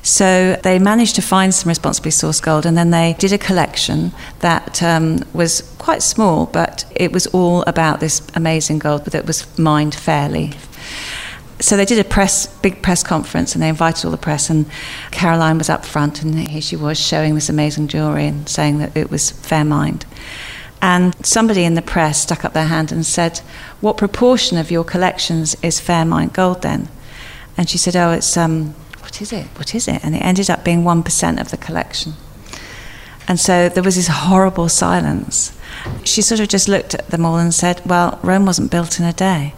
So 0.01 0.57
they 0.63 0.79
managed 0.79 1.15
to 1.15 1.21
find 1.21 1.53
some 1.53 1.69
responsibly 1.69 2.11
sourced 2.11 2.41
gold, 2.41 2.65
and 2.65 2.77
then 2.77 2.91
they 2.91 3.15
did 3.19 3.33
a 3.33 3.37
collection 3.37 4.11
that 4.39 4.81
um, 4.81 5.23
was 5.33 5.61
quite 5.77 6.01
small, 6.01 6.45
but 6.45 6.85
it 6.95 7.11
was 7.11 7.27
all 7.27 7.63
about 7.63 7.99
this 7.99 8.25
amazing 8.35 8.79
gold 8.79 9.05
that 9.05 9.25
was 9.25 9.57
mined 9.57 9.93
fairly. 9.95 10.53
So 11.61 11.75
they 11.75 11.83
did 11.83 11.99
a 11.99 12.07
press, 12.07 12.47
big 12.47 12.81
press 12.81 13.03
conference, 13.03 13.53
and 13.53 13.61
they 13.61 13.67
invited 13.67 14.05
all 14.05 14.11
the 14.11 14.17
press. 14.17 14.49
And 14.49 14.65
Caroline 15.11 15.57
was 15.57 15.69
up 15.69 15.85
front, 15.85 16.23
and 16.23 16.47
here 16.47 16.61
she 16.61 16.77
was 16.77 16.97
showing 16.97 17.35
this 17.35 17.49
amazing 17.49 17.89
jewelry 17.89 18.27
and 18.27 18.47
saying 18.47 18.77
that 18.79 18.95
it 18.95 19.11
was 19.11 19.31
fair 19.31 19.65
mined. 19.65 20.05
And 20.81 21.13
somebody 21.25 21.65
in 21.65 21.73
the 21.73 21.81
press 21.81 22.21
stuck 22.21 22.45
up 22.45 22.53
their 22.53 22.67
hand 22.67 22.93
and 22.93 23.05
said, 23.05 23.39
What 23.81 23.97
proportion 23.97 24.57
of 24.57 24.71
your 24.71 24.85
collections 24.85 25.57
is 25.61 25.81
fair 25.81 26.05
mined 26.05 26.33
gold 26.33 26.61
then? 26.61 26.87
And 27.57 27.69
she 27.69 27.77
said, 27.77 27.97
Oh, 27.97 28.11
it's, 28.11 28.37
um, 28.37 28.73
what 29.19 29.23
is 29.23 29.33
it? 29.33 29.47
What 29.57 29.75
is 29.75 29.87
it? 29.89 30.05
And 30.05 30.15
it 30.15 30.19
ended 30.19 30.49
up 30.49 30.63
being 30.63 30.83
1% 30.83 31.41
of 31.41 31.51
the 31.51 31.57
collection. 31.57 32.13
And 33.27 33.37
so 33.37 33.67
there 33.67 33.83
was 33.83 33.97
this 33.97 34.07
horrible 34.07 34.69
silence. 34.69 35.59
She 36.05 36.21
sort 36.21 36.39
of 36.39 36.47
just 36.47 36.69
looked 36.69 36.95
at 36.95 37.09
them 37.09 37.25
all 37.25 37.37
and 37.37 37.53
said, 37.53 37.81
Well, 37.85 38.17
Rome 38.23 38.45
wasn't 38.45 38.71
built 38.71 38.97
in 38.97 39.05
a 39.05 39.11
day. 39.11 39.55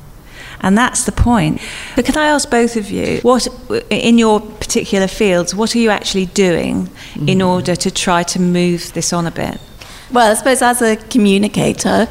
And 0.62 0.75
that's 0.75 1.03
the 1.03 1.12
point. 1.12 1.62
But 1.96 2.06
can 2.06 2.18
I 2.18 2.25
ask 2.25 2.50
both 2.50 2.75
of 2.75 2.89
you, 2.89 3.20
what, 3.22 3.48
in 3.91 4.18
your 4.18 4.39
particular 4.39 5.08
fields, 5.08 5.53
what 5.53 5.75
are 5.75 5.80
you 5.80 5.91
actually 5.91 6.25
doing 6.25 6.88
mm-hmm. 6.88 7.30
in 7.30 7.44
order 7.44 7.75
to 7.75 7.91
try 7.91 8.24
to 8.24 8.41
move 8.41 8.94
this 8.94 9.13
on 9.13 9.27
a 9.27 9.32
bit? 9.32 9.62
Well, 10.12 10.32
I 10.32 10.34
suppose 10.34 10.63
as 10.63 10.82
a 10.82 10.96
communicator 10.96 12.08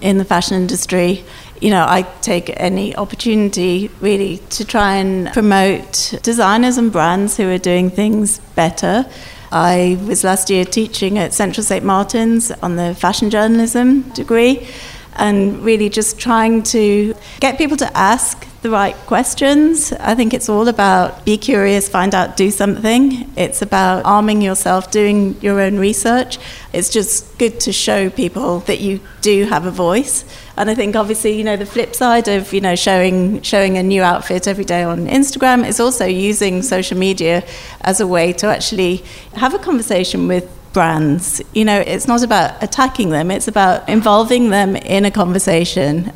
in 0.00 0.18
the 0.18 0.24
fashion 0.24 0.56
industry, 0.56 1.24
you 1.60 1.70
know, 1.70 1.84
I 1.88 2.02
take 2.20 2.52
any 2.56 2.94
opportunity 2.96 3.90
really 4.00 4.38
to 4.50 4.64
try 4.64 4.96
and 4.96 5.32
promote 5.32 6.14
designers 6.22 6.78
and 6.78 6.92
brands 6.92 7.36
who 7.36 7.50
are 7.50 7.58
doing 7.58 7.90
things 7.90 8.38
better. 8.54 9.06
I 9.50 9.98
was 10.06 10.24
last 10.24 10.50
year 10.50 10.64
teaching 10.64 11.18
at 11.18 11.32
Central 11.32 11.64
St. 11.64 11.84
Martin's 11.84 12.50
on 12.50 12.76
the 12.76 12.94
fashion 12.94 13.30
journalism 13.30 14.02
degree 14.10 14.68
and 15.16 15.64
really 15.64 15.88
just 15.88 16.18
trying 16.18 16.62
to 16.62 17.14
get 17.40 17.58
people 17.58 17.76
to 17.76 17.96
ask 17.96 18.46
the 18.62 18.70
right 18.70 18.94
questions. 19.06 19.92
I 19.92 20.14
think 20.14 20.34
it's 20.34 20.48
all 20.48 20.68
about 20.68 21.24
be 21.24 21.36
curious, 21.36 21.88
find 21.88 22.14
out, 22.14 22.36
do 22.36 22.50
something. 22.50 23.30
It's 23.36 23.62
about 23.62 24.04
arming 24.04 24.42
yourself, 24.42 24.90
doing 24.90 25.40
your 25.40 25.60
own 25.60 25.78
research. 25.78 26.38
It's 26.72 26.90
just 26.90 27.38
good 27.38 27.60
to 27.60 27.72
show 27.72 28.10
people 28.10 28.60
that 28.60 28.80
you 28.80 29.00
do 29.20 29.44
have 29.44 29.66
a 29.66 29.70
voice. 29.70 30.24
And 30.58 30.68
I 30.68 30.74
think 30.74 30.96
obviously, 30.96 31.38
you 31.38 31.44
know, 31.44 31.56
the 31.56 31.64
flip 31.64 31.94
side 31.94 32.26
of, 32.26 32.52
you 32.52 32.60
know, 32.60 32.74
showing 32.74 33.40
showing 33.42 33.78
a 33.78 33.82
new 33.82 34.02
outfit 34.02 34.48
every 34.48 34.64
day 34.64 34.82
on 34.82 35.06
Instagram 35.06 35.64
is 35.64 35.78
also 35.78 36.04
using 36.04 36.62
social 36.62 36.98
media 36.98 37.44
as 37.82 38.00
a 38.00 38.08
way 38.08 38.32
to 38.34 38.48
actually 38.48 39.04
have 39.34 39.54
a 39.54 39.58
conversation 39.60 40.26
with 40.26 40.50
brands. 40.72 41.40
You 41.54 41.64
know, 41.64 41.78
it's 41.78 42.08
not 42.08 42.24
about 42.24 42.60
attacking 42.60 43.10
them, 43.10 43.30
it's 43.30 43.46
about 43.46 43.88
involving 43.88 44.50
them 44.50 44.74
in 44.74 45.04
a 45.04 45.12
conversation. 45.12 46.12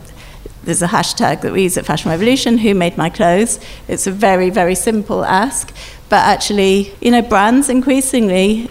There's 0.65 0.83
a 0.83 0.89
hashtag 0.89 1.43
that 1.43 1.53
we 1.53 1.63
use 1.63 1.77
at 1.77 1.87
Fashion 1.87 2.11
Revolution, 2.11 2.59
Who 2.59 2.75
Made 2.75 2.97
My 2.97 3.11
Clothes? 3.11 3.61
It's 3.87 4.09
a 4.09 4.13
very, 4.13 4.51
very 4.51 4.75
simple 4.75 5.25
ask. 5.25 5.73
But 6.09 6.25
actually, 6.25 6.93
you 7.01 7.13
know, 7.13 7.23
brands 7.23 7.69
increasingly 7.69 8.71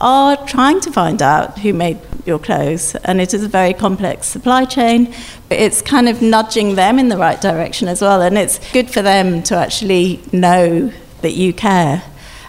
are 0.00 0.36
trying 0.46 0.80
to 0.80 0.92
find 0.92 1.20
out 1.22 1.58
who 1.58 1.72
made 1.72 1.98
your 2.24 2.38
clothes. 2.38 2.94
And 3.04 3.20
it 3.20 3.34
is 3.34 3.42
a 3.42 3.48
very 3.48 3.74
complex 3.74 4.26
supply 4.26 4.64
chain. 4.64 5.12
But 5.48 5.58
it's 5.58 5.82
kind 5.82 6.08
of 6.08 6.22
nudging 6.22 6.74
them 6.76 6.98
in 6.98 7.08
the 7.08 7.16
right 7.16 7.40
direction 7.40 7.88
as 7.88 8.00
well. 8.00 8.22
And 8.22 8.38
it's 8.38 8.58
good 8.72 8.90
for 8.90 9.02
them 9.02 9.42
to 9.44 9.56
actually 9.56 10.20
know 10.32 10.92
that 11.22 11.32
you 11.32 11.52
care. 11.52 12.02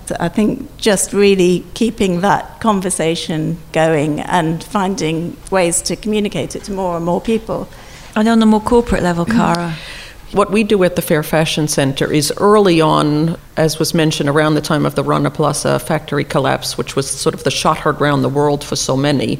So 0.06 0.16
I 0.20 0.30
think 0.30 0.78
just 0.78 1.14
really 1.14 1.64
keeping 1.76 2.22
that 2.22 2.60
conversation 2.62 3.58
going 3.72 4.20
and 4.22 4.64
finding 4.64 5.38
ways 5.52 5.82
to 5.84 5.96
communicate 5.96 6.56
it 6.56 6.64
to 6.64 6.72
more 6.72 6.96
and 6.98 7.06
more 7.06 7.22
people. 7.22 7.70
And 8.16 8.28
on 8.28 8.42
a 8.42 8.46
more 8.46 8.62
corporate 8.62 9.04
level, 9.04 9.26
Cara? 9.26 9.76
What 10.32 10.52
we 10.52 10.64
do 10.64 10.84
at 10.84 10.96
the 10.96 11.02
Fair 11.02 11.24
Fashion 11.24 11.68
Center 11.68 12.12
is 12.14 12.32
early 12.38 12.82
on, 12.82 13.36
as 13.58 13.80
was 13.80 13.96
mentioned 13.96 14.30
around 14.30 14.54
the 14.54 14.62
time 14.62 14.86
of 14.86 14.94
the 14.94 15.04
Rana 15.04 15.32
Plaza 15.32 15.80
factory 15.80 16.24
collapse, 16.24 16.78
which 16.78 16.96
was 16.96 17.10
sort 17.10 17.34
of 17.34 17.44
the 17.44 17.50
shot 17.50 17.80
heard 17.80 18.00
around 18.00 18.22
the 18.22 18.30
world 18.30 18.64
for 18.64 18.76
so 18.76 18.96
many, 18.96 19.40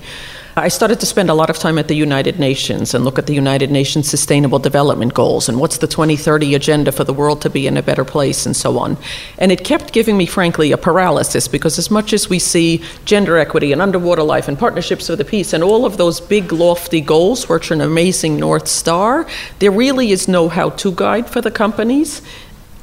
I 0.60 0.68
started 0.68 1.00
to 1.00 1.06
spend 1.06 1.30
a 1.30 1.34
lot 1.34 1.50
of 1.50 1.58
time 1.58 1.78
at 1.78 1.88
the 1.88 1.96
United 1.96 2.40
Nations 2.40 2.94
and 2.94 3.06
look 3.06 3.18
at 3.18 3.28
the 3.28 3.34
United 3.34 3.72
Nations 3.72 4.10
Sustainable 4.10 4.60
Development 4.60 5.14
Goals 5.14 5.48
and 5.48 5.60
what's 5.60 5.78
the 5.78 5.88
2030 5.88 6.54
agenda 6.54 6.92
for 6.92 7.04
the 7.04 7.14
world 7.14 7.42
to 7.42 7.50
be 7.50 7.66
in 7.66 7.78
a 7.78 7.82
better 7.82 8.04
place 8.04 8.46
and 8.46 8.56
so 8.56 8.78
on. 8.78 8.98
And 9.38 9.52
it 9.52 9.64
kept 9.64 9.94
giving 9.94 10.18
me, 10.18 10.26
frankly, 10.26 10.72
a 10.72 10.78
paralysis 10.78 11.48
because 11.48 11.80
as 11.80 11.90
much 11.90 12.12
as 12.12 12.30
we 12.30 12.40
see 12.40 12.84
gender 13.06 13.38
equity 13.38 13.72
and 13.72 13.82
underwater 13.82 14.24
life 14.24 14.48
and 14.48 14.60
partnerships 14.60 15.08
for 15.08 15.16
the 15.16 15.24
peace 15.24 15.54
and 15.54 15.64
all 15.64 15.86
of 15.86 15.98
those 15.98 16.20
big, 16.20 16.52
lofty 16.52 17.00
goals, 17.00 17.48
which 17.48 17.72
are 17.72 17.76
an 17.76 17.82
amazing 17.82 18.38
North 18.38 18.68
Star, 18.68 19.26
there 19.60 19.72
really 19.72 20.12
is 20.12 20.28
no 20.28 20.50
how 20.50 20.72
to 20.72 20.92
guide 20.92 21.30
for 21.30 21.40
the 21.42 21.52
companies 21.52 22.22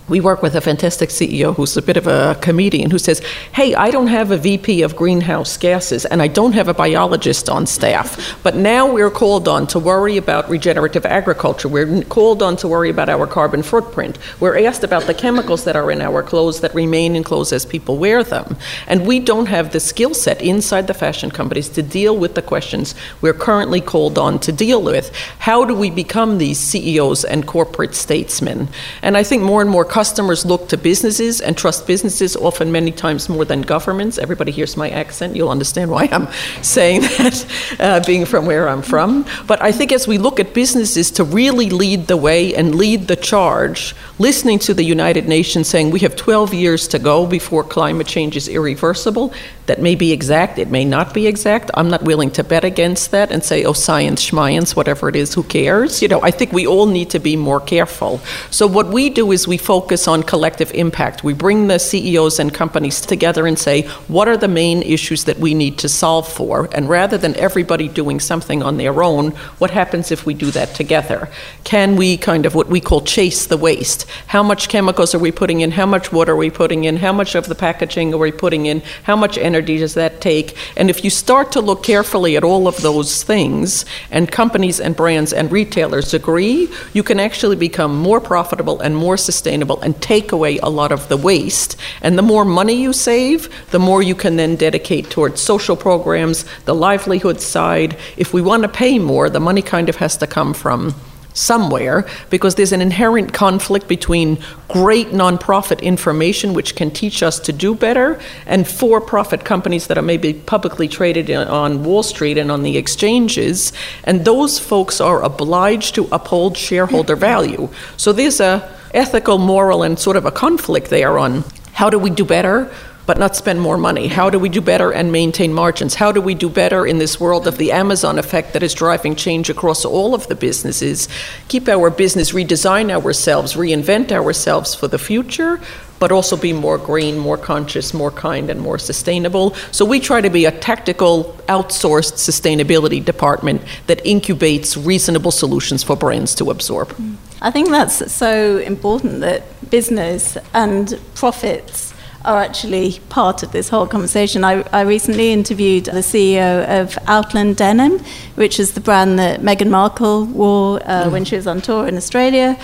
we 0.09 0.21
work 0.21 0.41
with 0.41 0.55
a 0.55 0.61
fantastic 0.61 1.09
CEO 1.09 1.55
who's 1.55 1.77
a 1.77 1.83
bit 1.83 1.97
of 1.97 2.07
a 2.07 2.37
comedian 2.41 2.91
who 2.91 2.99
says, 2.99 3.21
Hey, 3.53 3.75
I 3.75 3.91
don't 3.91 4.07
have 4.07 4.31
a 4.31 4.37
VP 4.37 4.83
of 4.83 4.95
greenhouse 4.95 5.57
gases 5.57 6.05
and 6.05 6.23
I 6.23 6.29
don't 6.29 6.53
have 6.53 6.69
a 6.69 6.75
biologist 6.75 7.49
on 7.49 7.67
staff, 7.67 8.39
but 8.43 8.55
now 8.55 8.91
we're 8.91 9.11
called 9.11 9.49
on 9.49 9.67
to 9.69 9.81
worry 9.81 10.17
about 10.17 10.49
regenerative 10.49 11.05
agriculture. 11.05 11.69
We're 11.69 12.05
called 12.05 12.43
on 12.43 12.57
to 12.59 12.69
worry 12.69 12.91
about 12.91 13.09
our 13.09 13.27
carbon 13.27 13.63
footprint. 13.65 14.19
We're 14.39 14.65
asked 14.65 14.85
about 14.85 15.05
the 15.05 15.15
chemicals 15.15 15.65
that 15.65 15.75
are 15.75 15.91
in 15.91 16.01
our 16.01 16.23
clothes 16.23 16.61
that 16.61 16.75
remain 16.75 17.17
in 17.17 17.25
clothes 17.25 17.53
as 17.53 17.67
people 17.67 17.97
wear 17.97 18.23
them. 18.23 18.57
And 18.87 19.07
we 19.07 19.19
don't 19.19 19.47
have 19.47 19.73
the 19.73 19.81
skill 19.81 20.15
set 20.15 20.41
inside 20.41 20.87
the 20.87 20.95
fashion 20.95 21.31
companies 21.31 21.69
to 21.71 21.83
deal 21.83 22.17
with 22.17 22.37
the 22.37 22.43
questions 22.43 22.95
we're 23.21 23.35
currently 23.35 23.81
called 23.81 24.19
on 24.19 24.39
to 24.41 24.53
deal 24.53 24.83
with. 24.83 25.15
How 25.41 25.65
do 25.65 25.75
we 25.75 25.91
become 25.91 26.39
these 26.39 26.59
CEOs 26.61 27.25
and 27.25 27.47
corporate 27.47 27.95
statesmen? 27.95 28.69
And 29.03 29.17
I 29.17 29.25
think 29.25 29.43
more 29.43 29.61
and 29.61 29.71
more 29.71 29.85
customers 29.97 30.45
look 30.45 30.69
to 30.69 30.77
businesses 30.77 31.41
and 31.41 31.57
trust 31.57 31.87
businesses 31.87 32.37
often 32.37 32.71
many 32.71 32.93
times 32.93 33.31
more 33.31 33.47
than 33.47 33.63
governments. 33.63 34.19
Everybody 34.19 34.53
hears 34.53 34.77
my 34.77 34.91
accent. 34.91 35.35
You'll 35.35 35.49
understand 35.49 35.91
why 35.91 36.07
I'm 36.13 36.29
saying 36.63 37.01
that, 37.01 37.37
uh, 37.81 38.01
being 38.05 38.27
from 38.27 38.45
where 38.45 38.69
I'm 38.69 38.83
from. 38.83 39.25
But 39.47 39.63
I 39.63 39.73
think 39.73 39.93
as 39.93 40.07
we 40.07 40.19
look 40.19 40.39
at 40.39 40.53
businesses 40.53 41.11
to 41.13 41.25
really 41.25 41.71
lead 41.71 42.09
the 42.09 42.19
way 42.19 42.55
and 42.55 42.75
lead 42.75 43.09
the 43.09 43.17
charge, 43.17 43.95
listening 44.19 44.59
to 44.67 44.75
the 44.75 44.85
United 44.85 45.29
Nations 45.29 45.67
saying 45.67 45.91
we 45.91 46.01
have 46.01 46.15
12 46.15 46.53
years 46.53 46.87
to 46.89 46.99
go 46.99 47.27
before 47.27 47.65
climate 47.65 48.07
change 48.07 48.37
is 48.37 48.49
irreversible, 48.49 49.33
that 49.67 49.83
may 49.83 49.95
be 49.95 50.13
exact, 50.13 50.59
it 50.59 50.71
may 50.71 50.85
not 50.85 51.13
be 51.13 51.27
exact. 51.27 51.71
I'm 51.75 51.89
not 51.89 52.03
willing 52.03 52.31
to 52.33 52.45
bet 52.45 52.65
against 52.65 53.11
that 53.11 53.31
and 53.31 53.45
say, 53.45 53.65
oh, 53.65 53.73
science, 53.73 54.31
schmience, 54.31 54.75
whatever 54.75 55.09
it 55.09 55.17
is, 55.17 55.35
who 55.35 55.43
cares? 55.43 56.01
You 56.01 56.09
know, 56.09 56.23
I 56.23 56.31
think 56.31 56.53
we 56.53 56.67
all 56.67 56.87
need 56.87 57.11
to 57.11 57.19
be 57.19 57.37
more 57.37 57.61
careful. 57.61 58.21
So 58.51 58.67
what 58.67 58.89
we 58.89 59.11
do 59.11 59.33
is 59.33 59.49
we 59.49 59.59
focus 59.59 60.07
on 60.07 60.23
collective 60.23 60.73
impact. 60.73 61.25
We 61.25 61.35
bring 61.35 61.67
the 61.67 61.79
CEOs 61.79 62.39
and 62.39 62.55
companies 62.55 63.01
together 63.01 63.47
and 63.47 63.59
say, 63.59 63.83
what 64.09 64.29
are 64.29 64.37
the 64.37 64.49
main 64.49 64.83
issues 64.83 65.25
that 65.25 65.39
we 65.39 65.53
need 65.53 65.79
to 65.79 65.89
solve 65.89 66.29
for? 66.29 66.69
And 66.73 66.89
rather 66.89 67.19
than 67.19 67.35
everybody 67.37 67.89
doing 67.89 68.21
something 68.21 68.63
on 68.63 68.77
their 68.77 69.03
own, 69.03 69.33
what 69.59 69.71
happens 69.73 70.11
if 70.13 70.25
we 70.25 70.35
do 70.35 70.51
that 70.53 70.75
together? 70.75 71.29
Can 71.65 71.97
we 71.97 72.17
kind 72.17 72.47
of 72.47 72.55
what 72.55 72.69
we 72.69 72.81
call 72.81 73.01
chase 73.01 73.47
the 73.47 73.57
waste? 73.57 74.07
How 74.29 74.43
much 74.43 74.69
chemicals 74.69 75.15
are 75.15 75.19
we 75.19 75.33
putting 75.33 75.61
in? 75.61 75.73
How 75.73 75.87
much 75.87 76.13
water 76.13 76.33
are 76.33 76.37
we 76.37 76.51
putting 76.51 76.85
in? 76.85 76.97
How 76.97 77.13
much 77.13 77.35
of 77.35 77.47
the 77.47 77.55
packaging 77.55 78.15
are 78.15 78.19
we 78.19 78.33
putting 78.33 78.67
in? 78.67 78.83
How 79.03 79.17
much 79.17 79.37
energy 79.37 79.56
does 79.61 79.95
that 79.95 80.21
take? 80.21 80.57
And 80.77 80.91
if 80.91 81.05
you 81.05 81.11
start 81.11 81.53
to 81.53 81.61
look 81.61 81.83
carefully 81.83 82.37
at 82.37 82.45
all 82.45 82.69
of 82.69 82.81
those 82.83 83.23
things, 83.23 83.85
and 84.11 84.31
companies 84.31 84.81
and 84.81 84.97
brands 84.97 85.33
and 85.33 85.51
retailers 85.51 86.15
agree, 86.15 86.69
you 86.93 87.03
can 87.03 87.21
actually 87.21 87.57
become 87.57 87.97
more 87.97 88.21
profitable 88.21 88.81
and 88.81 88.97
more 88.97 89.17
sustainable 89.17 89.81
and 89.81 90.01
take 90.01 90.33
away 90.33 90.59
a 90.59 90.69
lot 90.69 90.93
of 90.93 91.09
the 91.09 91.17
waste. 91.17 91.77
And 92.03 92.19
the 92.19 92.23
more 92.23 92.45
money 92.45 92.75
you 92.75 92.93
save, 92.93 93.49
the 93.71 93.79
more 93.79 94.03
you 94.03 94.15
can 94.15 94.37
then 94.37 94.57
dedicate 94.57 95.11
towards 95.11 95.41
social 95.41 95.77
programs, 95.77 96.45
the 96.65 96.75
livelihood 96.75 97.41
side. 97.41 97.97
If 98.17 98.33
we 98.33 98.43
want 98.43 98.63
to 98.63 98.69
pay 98.69 98.99
more, 98.99 99.31
the 99.31 99.41
money 99.41 99.63
kind 99.63 99.89
of 99.89 99.97
has 99.97 100.17
to 100.19 100.27
come 100.27 100.55
from 100.55 100.95
somewhere 101.37 102.07
because 102.31 102.55
there's 102.55 102.73
an 102.73 102.81
inherent 102.81 103.33
conflict 103.33 103.87
between 103.89 104.39
great 104.69 105.09
nonprofit 105.09 105.83
information 105.83 106.55
which 106.55 106.75
can 106.75 106.91
teach 106.91 107.23
us 107.23 107.39
to 107.39 107.53
do 107.53 107.75
better 107.75 108.19
and 108.47 108.67
for 108.67 109.01
profit 109.01 109.45
companies 109.45 109.87
that 109.87 109.99
are 109.99 110.03
maybe 110.03 110.33
publicly 110.33 110.89
traded 110.89 111.31
on 111.31 111.85
Wall 111.85 112.03
Street 112.03 112.39
and 112.39 112.51
on 112.51 112.63
the 112.63 112.77
exchanges 112.77 113.73
and 114.05 114.25
those 114.25 114.59
folks 114.59 115.01
are 115.01 115.23
obliged 115.23 115.95
to 115.95 116.09
uphold 116.11 116.57
shareholder 116.57 117.17
value. 117.17 117.69
So 117.97 118.13
there's 118.13 118.41
a 118.41 118.77
ethical, 118.95 119.39
moral, 119.39 119.83
and 119.83 119.99
sort 119.99 120.17
of 120.17 120.25
a 120.25 120.31
conflict 120.31 120.89
there 120.89 121.19
on 121.19 121.45
how 121.73 121.91
do 121.91 121.99
we 121.99 122.09
do 122.09 122.25
better 122.25 122.73
but 123.07 123.19
not 123.19 123.37
spend 123.37 123.61
more 123.61 123.79
money? 123.79 124.09
How 124.09 124.29
do 124.29 124.39
we 124.39 124.49
do 124.49 124.61
better 124.61 124.93
and 124.93 125.13
maintain 125.13 125.53
margins? 125.55 125.95
How 125.95 126.13
do 126.13 126.21
we 126.21 126.35
do 126.35 126.51
better 126.51 126.87
in 126.87 126.99
this 126.99 127.19
world 127.21 127.47
of 127.47 127.57
the 127.57 127.73
Amazon 127.73 128.19
effect 128.19 128.53
that 128.53 128.63
is 128.63 128.75
driving 128.75 129.15
change 129.15 129.49
across 129.49 129.85
all 129.85 130.15
of 130.15 130.27
the 130.27 130.35
businesses? 130.35 131.09
Keep 131.49 131.69
our 131.69 131.89
business, 131.89 132.33
redesign 132.33 132.91
ourselves, 132.91 133.55
reinvent 133.55 134.11
ourselves 134.11 134.75
for 134.75 134.89
the 134.89 134.99
future, 134.99 135.61
but 135.99 136.13
also 136.13 136.37
be 136.37 136.53
more 136.53 136.79
green, 136.79 137.17
more 137.17 137.39
conscious, 137.39 137.95
more 137.95 138.11
kind, 138.11 138.51
and 138.51 138.61
more 138.61 138.79
sustainable. 138.79 139.55
So 139.71 139.85
we 139.85 140.01
try 140.01 140.21
to 140.21 140.29
be 140.29 140.45
a 140.45 140.51
tactical, 140.51 141.37
outsourced 141.49 142.15
sustainability 142.15 143.03
department 143.03 143.63
that 143.87 144.05
incubates 144.05 144.77
reasonable 144.77 145.31
solutions 145.31 145.83
for 145.83 145.97
brands 145.97 146.35
to 146.35 146.51
absorb. 146.51 146.89
Mm. 146.91 147.17
I 147.41 147.51
think 147.51 147.69
that's 147.69 148.13
so 148.13 148.59
important 148.59 149.21
that 149.21 149.71
business 149.71 150.39
and 150.55 150.99
profits 151.15 151.86
are 152.27 152.43
actually 152.43 152.99
part 153.09 153.43
of 153.43 153.53
this 153.53 153.69
whole 153.69 153.87
conversation. 153.87 154.45
I, 154.45 154.63
I 154.73 154.83
recently 154.83 155.33
interviewed 155.33 155.85
the 155.85 156.03
CEO 156.03 156.83
of 156.83 156.99
Outland 157.07 157.57
Denim, 157.57 158.01
which 158.35 158.59
is 158.59 158.73
the 158.73 158.81
brand 158.81 159.19
that 159.19 159.41
Meghan 159.41 159.71
Markle 159.71 160.27
wore 160.27 160.81
uh, 160.85 161.05
mm. 161.05 161.13
when 161.13 161.25
she 161.25 161.37
was 161.37 161.47
on 161.47 161.61
tour 161.61 161.87
in 161.87 161.97
Australia. 161.97 162.59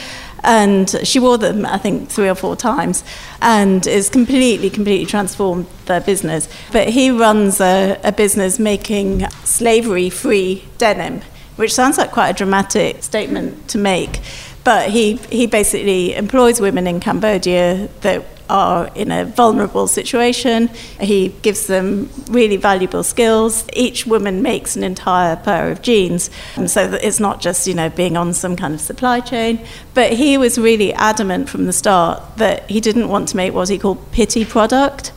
And 0.45 0.91
she 1.05 1.21
wore 1.21 1.39
them, 1.39 1.65
I 1.65 1.79
think, 1.79 2.09
three 2.09 2.29
or 2.29 2.35
four 2.35 2.57
times, 2.57 3.05
and 3.41 3.87
is 3.87 4.09
completely, 4.09 4.71
completely 4.71 5.07
transformed 5.07 5.67
their 5.87 6.01
business. 6.01 6.49
But 6.73 6.89
he 6.89 7.13
runs 7.13 7.61
a, 7.61 8.01
a 8.03 8.11
business 8.11 8.59
making 8.59 9.29
slavery 9.45 10.11
free 10.11 10.65
denim, 10.79 11.21
which 11.55 11.73
sounds 11.73 11.97
like 11.97 12.11
quite 12.11 12.31
a 12.31 12.35
dramatic 12.35 13.05
statement 13.05 13.69
to 13.69 13.79
make. 13.79 14.21
But 14.65 14.91
he, 14.91 15.15
he 15.31 15.47
basically 15.47 16.17
employs 16.17 16.61
women 16.61 16.89
in 16.89 16.99
Cambodia 16.99 17.89
that 18.01 18.25
are 18.53 18.91
in 18.95 19.11
a 19.11 19.25
vulnerable 19.25 19.87
situation. 19.87 20.69
He 21.01 21.29
gives 21.41 21.67
them 21.67 22.11
really 22.29 22.59
valuable 22.59 23.03
skills. 23.03 23.65
Each 23.73 24.07
woman 24.07 24.43
makes 24.43 24.77
an 24.77 24.85
entire 24.85 25.37
pair 25.37 25.71
of 25.73 25.81
jeans, 25.81 26.31
and 26.55 26.71
so 26.71 26.87
that 26.87 27.03
it's 27.03 27.19
not 27.19 27.41
just 27.41 27.67
you 27.67 27.75
know 27.75 27.89
being 27.89 28.17
on 28.17 28.35
some 28.35 28.55
kind 28.55 28.75
of 28.75 28.81
supply 28.81 29.21
chain. 29.21 29.59
But 29.95 30.13
he 30.13 30.37
was 30.37 30.59
really 30.59 30.93
adamant 30.93 31.49
from 31.49 31.65
the 31.65 31.73
start 31.73 32.23
that 32.37 32.69
he 32.71 32.81
didn't 32.81 33.09
want 33.09 33.29
to 33.29 33.37
make 33.37 33.55
what 33.55 33.71
he 33.71 33.79
called 33.79 34.13
pity 34.13 34.45
product 34.45 35.13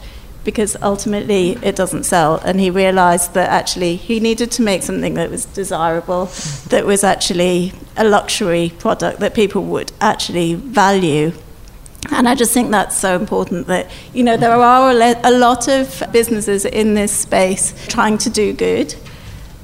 because 0.45 0.77
ultimately 0.81 1.57
it 1.61 1.75
doesn't 1.75 2.03
sell. 2.03 2.35
And 2.45 2.61
he 2.61 2.69
realized 2.69 3.33
that 3.33 3.49
actually 3.49 3.97
he 3.97 4.21
needed 4.21 4.51
to 4.51 4.61
make 4.61 4.83
something 4.83 5.15
that 5.15 5.29
was 5.29 5.45
desirable, 5.45 6.27
that 6.69 6.85
was 6.85 7.03
actually 7.03 7.73
a 7.97 8.05
luxury 8.05 8.71
product 8.79 9.19
that 9.19 9.33
people 9.33 9.63
would 9.63 9.91
actually 9.99 10.53
value. 10.53 11.33
And 12.11 12.27
I 12.27 12.35
just 12.35 12.53
think 12.53 12.71
that's 12.71 12.97
so 12.97 13.15
important 13.15 13.67
that, 13.67 13.89
you 14.13 14.23
know, 14.23 14.37
there 14.37 14.51
are 14.51 14.91
a 14.91 15.31
lot 15.31 15.67
of 15.67 16.03
businesses 16.11 16.65
in 16.65 16.93
this 16.93 17.11
space 17.11 17.73
trying 17.87 18.17
to 18.19 18.29
do 18.29 18.53
good. 18.53 18.95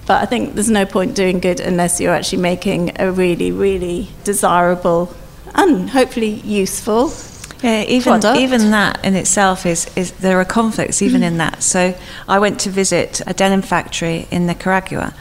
But 0.07 0.21
I 0.21 0.25
think 0.25 0.55
there's 0.55 0.69
no 0.69 0.86
point 0.86 1.15
doing 1.15 1.39
good 1.39 1.60
unless 1.60 2.01
you're 2.01 2.13
actually 2.13 2.41
making 2.41 3.00
a 3.00 3.12
really, 3.12 3.51
really 3.51 4.10
desirable 4.24 5.13
and 5.53 5.89
hopefully 5.89 6.41
useful 6.41 7.13
yeah, 7.62 7.83
even 7.83 8.19
product. 8.19 8.39
even 8.39 8.71
that 8.71 9.03
in 9.05 9.15
itself 9.15 9.65
is, 9.65 9.89
is 9.95 10.12
there 10.13 10.39
are 10.39 10.45
conflicts 10.45 11.01
even 11.01 11.21
mm. 11.21 11.25
in 11.25 11.38
that. 11.38 11.62
So 11.62 11.95
I 12.27 12.39
went 12.39 12.60
to 12.62 12.69
visit 12.69 13.21
a 13.27 13.33
denim 13.33 13.62
factory 13.62 14.27
in 14.31 14.48
Nicaragua, 14.48 15.13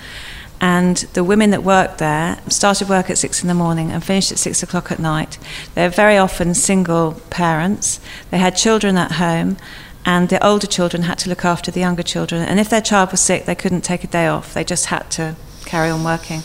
and 0.61 0.97
the 1.15 1.25
women 1.25 1.51
that 1.51 1.63
worked 1.63 1.99
there 1.99 2.39
started 2.49 2.89
work 2.89 3.09
at 3.09 3.19
six 3.19 3.43
in 3.43 3.49
the 3.49 3.55
morning 3.55 3.91
and 3.91 4.05
finished 4.05 4.31
at 4.31 4.39
six 4.39 4.63
o'clock 4.63 4.93
at 4.93 4.99
night. 4.99 5.39
They're 5.75 5.89
very 5.89 6.19
often 6.19 6.55
single 6.55 7.15
parents. 7.31 8.01
They 8.31 8.39
had 8.39 8.57
children 8.57 8.99
at 8.99 9.13
home, 9.13 9.57
and 10.05 10.29
the 10.29 10.45
older 10.47 10.67
children 10.67 11.05
had 11.05 11.19
to 11.21 11.31
look 11.31 11.45
after 11.45 11.71
the 11.71 11.81
younger 11.81 12.03
children. 12.03 12.43
And 12.43 12.61
if 12.61 12.69
their 12.69 12.83
child 12.83 13.11
was 13.11 13.21
sick, 13.21 13.47
they 13.47 13.55
couldn't 13.55 13.83
take 13.83 14.05
a 14.05 14.07
day 14.07 14.27
off. 14.27 14.53
They 14.53 14.65
just 14.65 14.87
had 14.87 15.11
to 15.13 15.37
carry 15.65 15.89
on 15.89 16.05
working. 16.05 16.43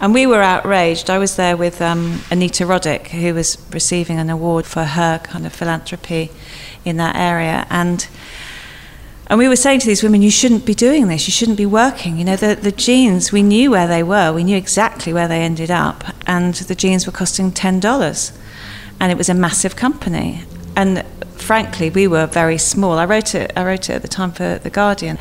And 0.00 0.12
we 0.12 0.26
were 0.26 0.42
outraged. 0.42 1.08
I 1.08 1.18
was 1.18 1.36
there 1.36 1.56
with 1.56 1.80
um, 1.80 2.22
Anita 2.30 2.64
Roddick, 2.64 3.08
who 3.08 3.34
was 3.34 3.56
receiving 3.70 4.18
an 4.18 4.30
award 4.30 4.66
for 4.66 4.84
her 4.84 5.20
kind 5.20 5.46
of 5.46 5.52
philanthropy 5.52 6.30
in 6.84 6.96
that 6.96 7.14
area. 7.14 7.66
And 7.70 8.08
and 9.32 9.38
we 9.38 9.48
were 9.48 9.56
saying 9.56 9.80
to 9.80 9.86
these 9.86 10.02
women, 10.02 10.20
you 10.20 10.30
shouldn't 10.30 10.66
be 10.66 10.74
doing 10.74 11.08
this, 11.08 11.26
you 11.26 11.32
shouldn't 11.32 11.56
be 11.56 11.64
working. 11.64 12.18
You 12.18 12.24
know, 12.26 12.36
the, 12.36 12.54
the 12.54 12.70
jeans, 12.70 13.32
we 13.32 13.42
knew 13.42 13.70
where 13.70 13.88
they 13.88 14.02
were, 14.02 14.30
we 14.30 14.44
knew 14.44 14.58
exactly 14.58 15.10
where 15.10 15.26
they 15.26 15.40
ended 15.40 15.70
up, 15.70 16.04
and 16.26 16.52
the 16.52 16.74
jeans 16.74 17.06
were 17.06 17.12
costing 17.12 17.50
$10. 17.50 18.38
And 19.00 19.10
it 19.10 19.16
was 19.16 19.30
a 19.30 19.34
massive 19.34 19.74
company. 19.74 20.44
And 20.76 21.02
frankly, 21.36 21.88
we 21.88 22.06
were 22.06 22.26
very 22.26 22.58
small. 22.58 22.98
I 22.98 23.06
wrote 23.06 23.34
it, 23.34 23.54
I 23.56 23.64
wrote 23.64 23.88
it 23.88 23.94
at 23.94 24.02
the 24.02 24.08
time 24.08 24.32
for 24.32 24.58
The 24.58 24.68
Guardian. 24.68 25.16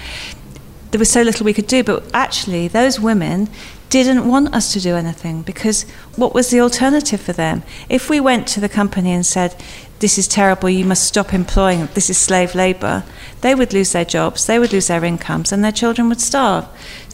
There 0.91 0.99
was 0.99 1.09
so 1.09 1.21
little 1.21 1.45
we 1.45 1.53
could 1.53 1.67
do, 1.67 1.81
but 1.81 2.03
actually, 2.13 2.67
those 2.67 2.99
women 2.99 3.47
didn't 3.91 4.25
want 4.25 4.55
us 4.55 4.71
to 4.71 4.79
do 4.79 4.95
anything 4.95 5.41
because 5.41 5.83
what 6.15 6.33
was 6.33 6.49
the 6.49 6.61
alternative 6.61 7.19
for 7.19 7.33
them? 7.33 7.61
If 7.89 8.09
we 8.09 8.21
went 8.21 8.47
to 8.47 8.61
the 8.61 8.69
company 8.69 9.11
and 9.11 9.25
said, 9.25 9.53
This 9.99 10.17
is 10.17 10.29
terrible, 10.29 10.69
you 10.69 10.85
must 10.85 11.05
stop 11.05 11.33
employing, 11.33 11.89
this 11.93 12.09
is 12.09 12.17
slave 12.17 12.55
labour, 12.55 13.03
they 13.41 13.53
would 13.53 13.73
lose 13.73 13.91
their 13.91 14.05
jobs, 14.05 14.47
they 14.47 14.57
would 14.57 14.71
lose 14.71 14.87
their 14.87 15.03
incomes, 15.03 15.51
and 15.51 15.61
their 15.61 15.73
children 15.73 16.07
would 16.07 16.21
starve. 16.21 16.65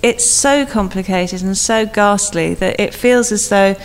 It's 0.04 0.24
so 0.24 0.68
complicated 0.68 1.42
and 1.42 1.58
so 1.58 1.88
ghastly 1.88 2.54
that 2.54 2.80
it 2.80 2.94
feels 2.94 3.32
as 3.32 3.50
though 3.50 3.76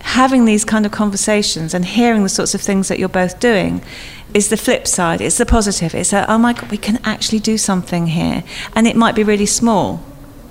having 0.00 0.44
these 0.44 0.64
kind 0.64 0.84
of 0.84 0.90
conversations 0.92 1.74
and 1.74 1.84
hearing 1.84 2.24
the 2.24 2.28
sorts 2.28 2.56
of 2.56 2.60
things 2.60 2.88
that 2.88 2.98
you're 2.98 3.08
both 3.08 3.38
doing 3.38 3.80
is 4.34 4.48
the 4.48 4.56
flip 4.56 4.88
side. 4.88 5.20
It's 5.20 5.38
the 5.38 5.46
positive. 5.46 5.94
It's 5.94 6.12
a, 6.12 6.28
oh 6.28 6.38
my 6.38 6.54
God, 6.54 6.72
we 6.72 6.76
can 6.76 6.98
actually 7.04 7.38
do 7.38 7.56
something 7.56 8.08
here. 8.08 8.42
And 8.74 8.88
it 8.88 8.96
might 8.96 9.14
be 9.14 9.22
really 9.22 9.46
small 9.46 10.02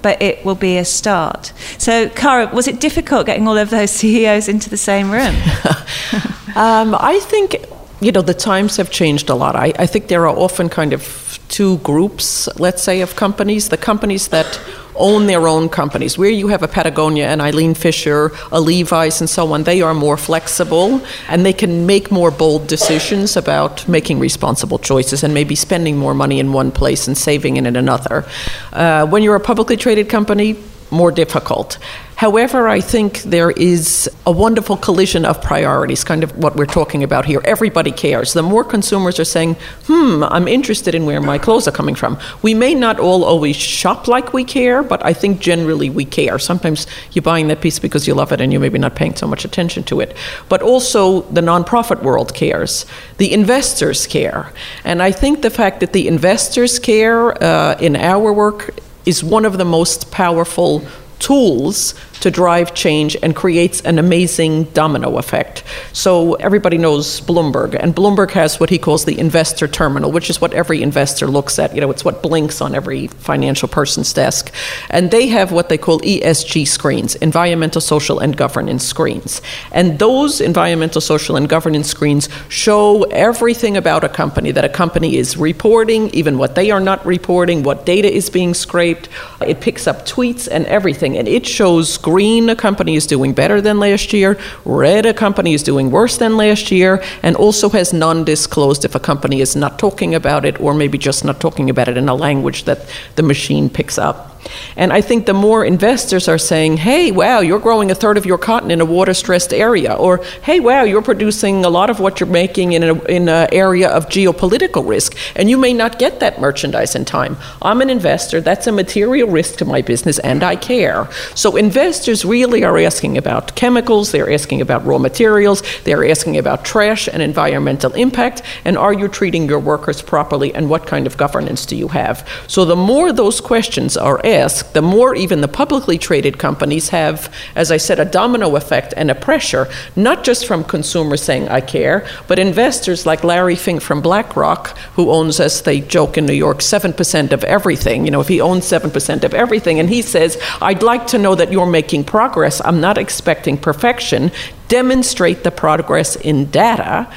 but 0.03 0.21
it 0.21 0.45
will 0.45 0.55
be 0.55 0.77
a 0.77 0.85
start. 0.85 1.51
So, 1.79 2.09
Cara, 2.09 2.53
was 2.53 2.67
it 2.67 2.79
difficult 2.79 3.25
getting 3.25 3.47
all 3.47 3.57
of 3.57 3.71
those 3.71 3.89
CEOs 3.99 4.47
into 4.47 4.69
the 4.69 4.77
same 4.77 5.09
room? 5.09 5.33
um, 6.55 6.95
I 6.99 7.19
think, 7.23 7.55
you 8.01 8.11
know, 8.11 8.21
the 8.21 8.35
times 8.35 8.77
have 8.77 8.91
changed 8.91 9.29
a 9.29 9.35
lot. 9.35 9.55
I, 9.55 9.73
I 9.79 9.87
think 9.87 10.09
there 10.09 10.27
are 10.27 10.37
often 10.37 10.69
kind 10.69 10.93
of 10.93 11.22
two 11.53 11.77
groups, 11.77 12.49
let's 12.57 12.81
say, 12.81 13.01
of 13.01 13.15
companies. 13.15 13.69
The 13.69 13.77
companies 13.77 14.29
that 14.29 14.59
own 14.95 15.27
their 15.27 15.47
own 15.47 15.69
companies. 15.69 16.17
Where 16.17 16.29
you 16.29 16.47
have 16.47 16.63
a 16.63 16.67
Patagonia 16.67 17.27
and 17.27 17.41
Eileen 17.41 17.75
Fisher, 17.75 18.31
a 18.51 18.59
Levi's, 18.59 19.21
and 19.21 19.29
so 19.29 19.53
on, 19.53 19.63
they 19.63 19.81
are 19.81 19.93
more 19.93 20.17
flexible 20.17 21.01
and 21.29 21.45
they 21.45 21.53
can 21.53 21.85
make 21.85 22.11
more 22.11 22.31
bold 22.31 22.67
decisions 22.67 23.37
about 23.37 23.87
making 23.87 24.19
responsible 24.19 24.79
choices 24.79 25.23
and 25.23 25.33
maybe 25.33 25.55
spending 25.55 25.97
more 25.97 26.13
money 26.13 26.39
in 26.39 26.53
one 26.53 26.71
place 26.71 27.07
and 27.07 27.17
saving 27.17 27.57
it 27.57 27.65
in 27.65 27.75
another. 27.75 28.25
Uh, 28.71 29.05
when 29.07 29.23
you're 29.23 29.35
a 29.35 29.39
publicly 29.39 29.77
traded 29.77 30.09
company, 30.09 30.55
more 30.91 31.11
difficult. 31.11 31.77
However, 32.15 32.67
I 32.67 32.79
think 32.79 33.23
there 33.23 33.51
is 33.51 34.09
a 34.25 34.31
wonderful 34.31 34.77
collision 34.77 35.25
of 35.25 35.41
priorities, 35.41 36.03
kind 36.03 36.23
of 36.23 36.37
what 36.37 36.55
we're 36.55 36.65
talking 36.65 37.03
about 37.03 37.25
here. 37.25 37.41
Everybody 37.43 37.91
cares. 37.91 38.33
The 38.33 38.43
more 38.43 38.63
consumers 38.63 39.19
are 39.19 39.25
saying, 39.25 39.55
hmm, 39.87 40.23
I'm 40.23 40.47
interested 40.47 40.95
in 40.95 41.05
where 41.05 41.19
my 41.19 41.37
clothes 41.37 41.67
are 41.67 41.71
coming 41.71 41.95
from. 41.95 42.17
We 42.41 42.53
may 42.53 42.75
not 42.75 42.99
all 42.99 43.23
always 43.23 43.55
shop 43.55 44.07
like 44.07 44.31
we 44.31 44.43
care, 44.43 44.83
but 44.83 45.03
I 45.03 45.13
think 45.13 45.41
generally 45.41 45.89
we 45.89 46.05
care. 46.05 46.37
Sometimes 46.39 46.87
you're 47.11 47.23
buying 47.23 47.47
that 47.47 47.61
piece 47.61 47.79
because 47.79 48.07
you 48.07 48.13
love 48.13 48.31
it 48.31 48.39
and 48.39 48.51
you're 48.51 48.61
maybe 48.61 48.79
not 48.79 48.95
paying 48.95 49.15
so 49.15 49.27
much 49.27 49.43
attention 49.43 49.83
to 49.85 49.99
it. 49.99 50.15
But 50.49 50.61
also 50.61 51.21
the 51.23 51.41
nonprofit 51.41 52.03
world 52.03 52.33
cares. 52.33 52.85
The 53.17 53.33
investors 53.33 54.07
care. 54.07 54.53
And 54.83 55.01
I 55.01 55.11
think 55.11 55.41
the 55.41 55.49
fact 55.49 55.79
that 55.79 55.93
the 55.93 56.07
investors 56.07 56.79
care 56.79 57.41
uh, 57.43 57.77
in 57.79 57.95
our 57.95 58.31
work 58.31 58.75
is 59.05 59.23
one 59.23 59.45
of 59.45 59.57
the 59.57 59.65
most 59.65 60.11
powerful 60.11 60.85
tools 61.23 61.95
to 62.19 62.31
drive 62.31 62.73
change 62.73 63.17
and 63.21 63.35
creates 63.35 63.81
an 63.81 63.99
amazing 63.99 64.63
domino 64.71 65.17
effect. 65.17 65.63
So 65.91 66.35
everybody 66.35 66.77
knows 66.77 67.21
Bloomberg, 67.21 67.75
and 67.77 67.95
Bloomberg 67.95 68.31
has 68.31 68.59
what 68.59 68.69
he 68.69 68.77
calls 68.77 69.05
the 69.05 69.19
investor 69.19 69.67
terminal, 69.67 70.11
which 70.11 70.29
is 70.29 70.39
what 70.39 70.53
every 70.53 70.81
investor 70.81 71.27
looks 71.27 71.59
at. 71.59 71.75
You 71.75 71.81
know, 71.81 71.91
it's 71.91 72.05
what 72.05 72.23
blinks 72.23 72.61
on 72.61 72.75
every 72.75 73.07
financial 73.07 73.67
person's 73.67 74.13
desk. 74.13 74.53
And 74.89 75.11
they 75.11 75.27
have 75.27 75.51
what 75.51 75.69
they 75.69 75.77
call 75.77 75.99
ESG 75.99 76.67
screens, 76.67 77.15
environmental, 77.15 77.81
social, 77.81 78.19
and 78.19 78.37
governance 78.37 78.85
screens. 78.85 79.41
And 79.71 79.99
those 79.99 80.39
environmental, 80.39 81.01
social, 81.01 81.35
and 81.35 81.49
governance 81.49 81.87
screens 81.87 82.29
show 82.47 83.03
everything 83.03 83.75
about 83.75 84.03
a 84.03 84.09
company 84.09 84.51
that 84.51 84.65
a 84.65 84.69
company 84.69 85.17
is 85.17 85.35
reporting, 85.35 86.09
even 86.11 86.37
what 86.37 86.55
they 86.55 86.71
are 86.71 86.79
not 86.79 87.05
reporting, 87.05 87.63
what 87.63 87.85
data 87.85 88.11
is 88.11 88.29
being 88.29 88.53
scraped. 88.53 89.09
It 89.45 89.61
picks 89.61 89.87
up 89.87 90.05
tweets 90.05 90.47
and 90.49 90.65
everything, 90.67 91.12
and 91.17 91.27
it 91.27 91.45
shows 91.45 91.97
green, 91.97 92.49
a 92.49 92.55
company 92.55 92.95
is 92.95 93.07
doing 93.07 93.33
better 93.33 93.61
than 93.61 93.79
last 93.79 94.13
year, 94.13 94.37
red, 94.65 95.05
a 95.05 95.13
company 95.13 95.53
is 95.53 95.63
doing 95.63 95.91
worse 95.91 96.17
than 96.17 96.37
last 96.37 96.71
year, 96.71 97.03
and 97.21 97.35
also 97.35 97.69
has 97.69 97.93
non 97.93 98.23
disclosed 98.23 98.85
if 98.85 98.95
a 98.95 98.99
company 98.99 99.41
is 99.41 99.55
not 99.55 99.79
talking 99.79 100.15
about 100.15 100.45
it 100.45 100.59
or 100.59 100.73
maybe 100.73 100.97
just 100.97 101.23
not 101.23 101.39
talking 101.39 101.69
about 101.69 101.87
it 101.87 101.97
in 101.97 102.09
a 102.09 102.15
language 102.15 102.65
that 102.65 102.85
the 103.15 103.23
machine 103.23 103.69
picks 103.69 103.97
up. 103.97 104.32
And 104.75 104.91
I 104.91 105.01
think 105.01 105.25
the 105.25 105.33
more 105.33 105.65
investors 105.65 106.27
are 106.27 106.37
saying, 106.37 106.77
hey, 106.77 107.11
wow, 107.11 107.39
you're 107.39 107.59
growing 107.59 107.91
a 107.91 107.95
third 107.95 108.17
of 108.17 108.25
your 108.25 108.37
cotton 108.37 108.71
in 108.71 108.81
a 108.81 108.85
water 108.85 109.13
stressed 109.13 109.53
area, 109.53 109.93
or 109.93 110.23
hey, 110.43 110.59
wow, 110.59 110.83
you're 110.83 111.01
producing 111.01 111.63
a 111.65 111.69
lot 111.69 111.89
of 111.89 111.99
what 111.99 112.19
you're 112.19 112.29
making 112.29 112.73
in, 112.73 112.83
a, 112.83 113.03
in 113.05 113.29
an 113.29 113.49
area 113.51 113.89
of 113.89 114.09
geopolitical 114.09 114.87
risk, 114.87 115.15
and 115.35 115.49
you 115.49 115.57
may 115.57 115.73
not 115.73 115.99
get 115.99 116.19
that 116.19 116.39
merchandise 116.39 116.95
in 116.95 117.05
time. 117.05 117.37
I'm 117.61 117.81
an 117.81 117.89
investor, 117.89 118.41
that's 118.41 118.67
a 118.67 118.71
material 118.71 119.29
risk 119.29 119.57
to 119.57 119.65
my 119.65 119.81
business, 119.81 120.19
and 120.19 120.43
I 120.43 120.55
care. 120.55 121.09
So 121.35 121.55
investors 121.55 122.25
really 122.25 122.63
are 122.63 122.77
asking 122.77 123.17
about 123.17 123.55
chemicals, 123.55 124.11
they're 124.11 124.31
asking 124.31 124.61
about 124.61 124.85
raw 124.85 124.97
materials, 124.97 125.63
they're 125.83 126.09
asking 126.09 126.37
about 126.37 126.65
trash 126.65 127.07
and 127.07 127.21
environmental 127.21 127.93
impact, 127.93 128.41
and 128.65 128.77
are 128.77 128.93
you 128.93 129.07
treating 129.07 129.47
your 129.47 129.59
workers 129.59 130.01
properly, 130.01 130.53
and 130.53 130.69
what 130.69 130.87
kind 130.87 131.07
of 131.07 131.17
governance 131.17 131.65
do 131.65 131.75
you 131.75 131.89
have? 131.89 132.27
So 132.47 132.65
the 132.65 132.75
more 132.75 133.13
those 133.13 133.39
questions 133.39 133.95
are 133.97 134.19
asked, 134.25 134.32
the 134.33 134.81
more 134.81 135.13
even 135.13 135.41
the 135.41 135.47
publicly 135.47 135.99
traded 135.99 136.39
companies 136.39 136.89
have, 136.89 137.31
as 137.55 137.71
I 137.71 137.77
said, 137.77 137.99
a 137.99 138.05
domino 138.05 138.55
effect 138.55 138.93
and 138.97 139.11
a 139.11 139.15
pressure, 139.15 139.67
not 139.95 140.23
just 140.23 140.47
from 140.47 140.63
consumers 140.63 141.21
saying, 141.21 141.49
I 141.49 141.61
care, 141.61 142.07
but 142.27 142.39
investors 142.39 143.05
like 143.05 143.23
Larry 143.23 143.55
Fink 143.55 143.81
from 143.83 144.01
BlackRock, 144.01 144.75
who 144.95 145.11
owns, 145.11 145.39
as 145.39 145.61
they 145.61 145.81
joke 145.81 146.17
in 146.17 146.25
New 146.25 146.33
York, 146.33 146.59
7% 146.59 147.31
of 147.31 147.43
everything. 147.43 148.05
You 148.05 148.11
know, 148.11 148.21
if 148.21 148.27
he 148.27 148.41
owns 148.41 148.65
7% 148.65 149.23
of 149.23 149.35
everything, 149.35 149.79
and 149.79 149.87
he 149.87 150.01
says, 150.01 150.41
I'd 150.61 150.81
like 150.81 151.05
to 151.07 151.19
know 151.19 151.35
that 151.35 151.51
you're 151.51 151.67
making 151.67 152.05
progress. 152.05 152.59
I'm 152.65 152.81
not 152.81 152.97
expecting 152.97 153.55
perfection. 153.55 154.31
Demonstrate 154.67 155.43
the 155.43 155.51
progress 155.51 156.15
in 156.15 156.49
data. 156.49 157.07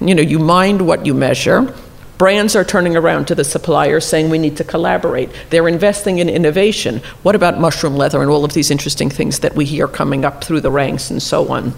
You 0.00 0.14
know, 0.14 0.22
you 0.22 0.38
mind 0.38 0.86
what 0.86 1.04
you 1.04 1.14
measure 1.14 1.74
Brands 2.20 2.54
are 2.54 2.64
turning 2.64 2.98
around 2.98 3.28
to 3.28 3.34
the 3.34 3.44
suppliers 3.44 4.04
saying 4.04 4.28
we 4.28 4.36
need 4.36 4.58
to 4.58 4.62
collaborate. 4.62 5.30
They're 5.48 5.66
investing 5.66 6.18
in 6.18 6.28
innovation. 6.28 7.00
What 7.22 7.34
about 7.34 7.58
mushroom 7.58 7.96
leather 7.96 8.20
and 8.20 8.30
all 8.30 8.44
of 8.44 8.52
these 8.52 8.70
interesting 8.70 9.08
things 9.08 9.38
that 9.38 9.54
we 9.54 9.64
hear 9.64 9.88
coming 9.88 10.26
up 10.26 10.44
through 10.44 10.60
the 10.60 10.70
ranks 10.70 11.10
and 11.10 11.22
so 11.22 11.48
on? 11.48 11.72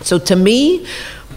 So 0.00 0.18
to 0.18 0.34
me, 0.34 0.86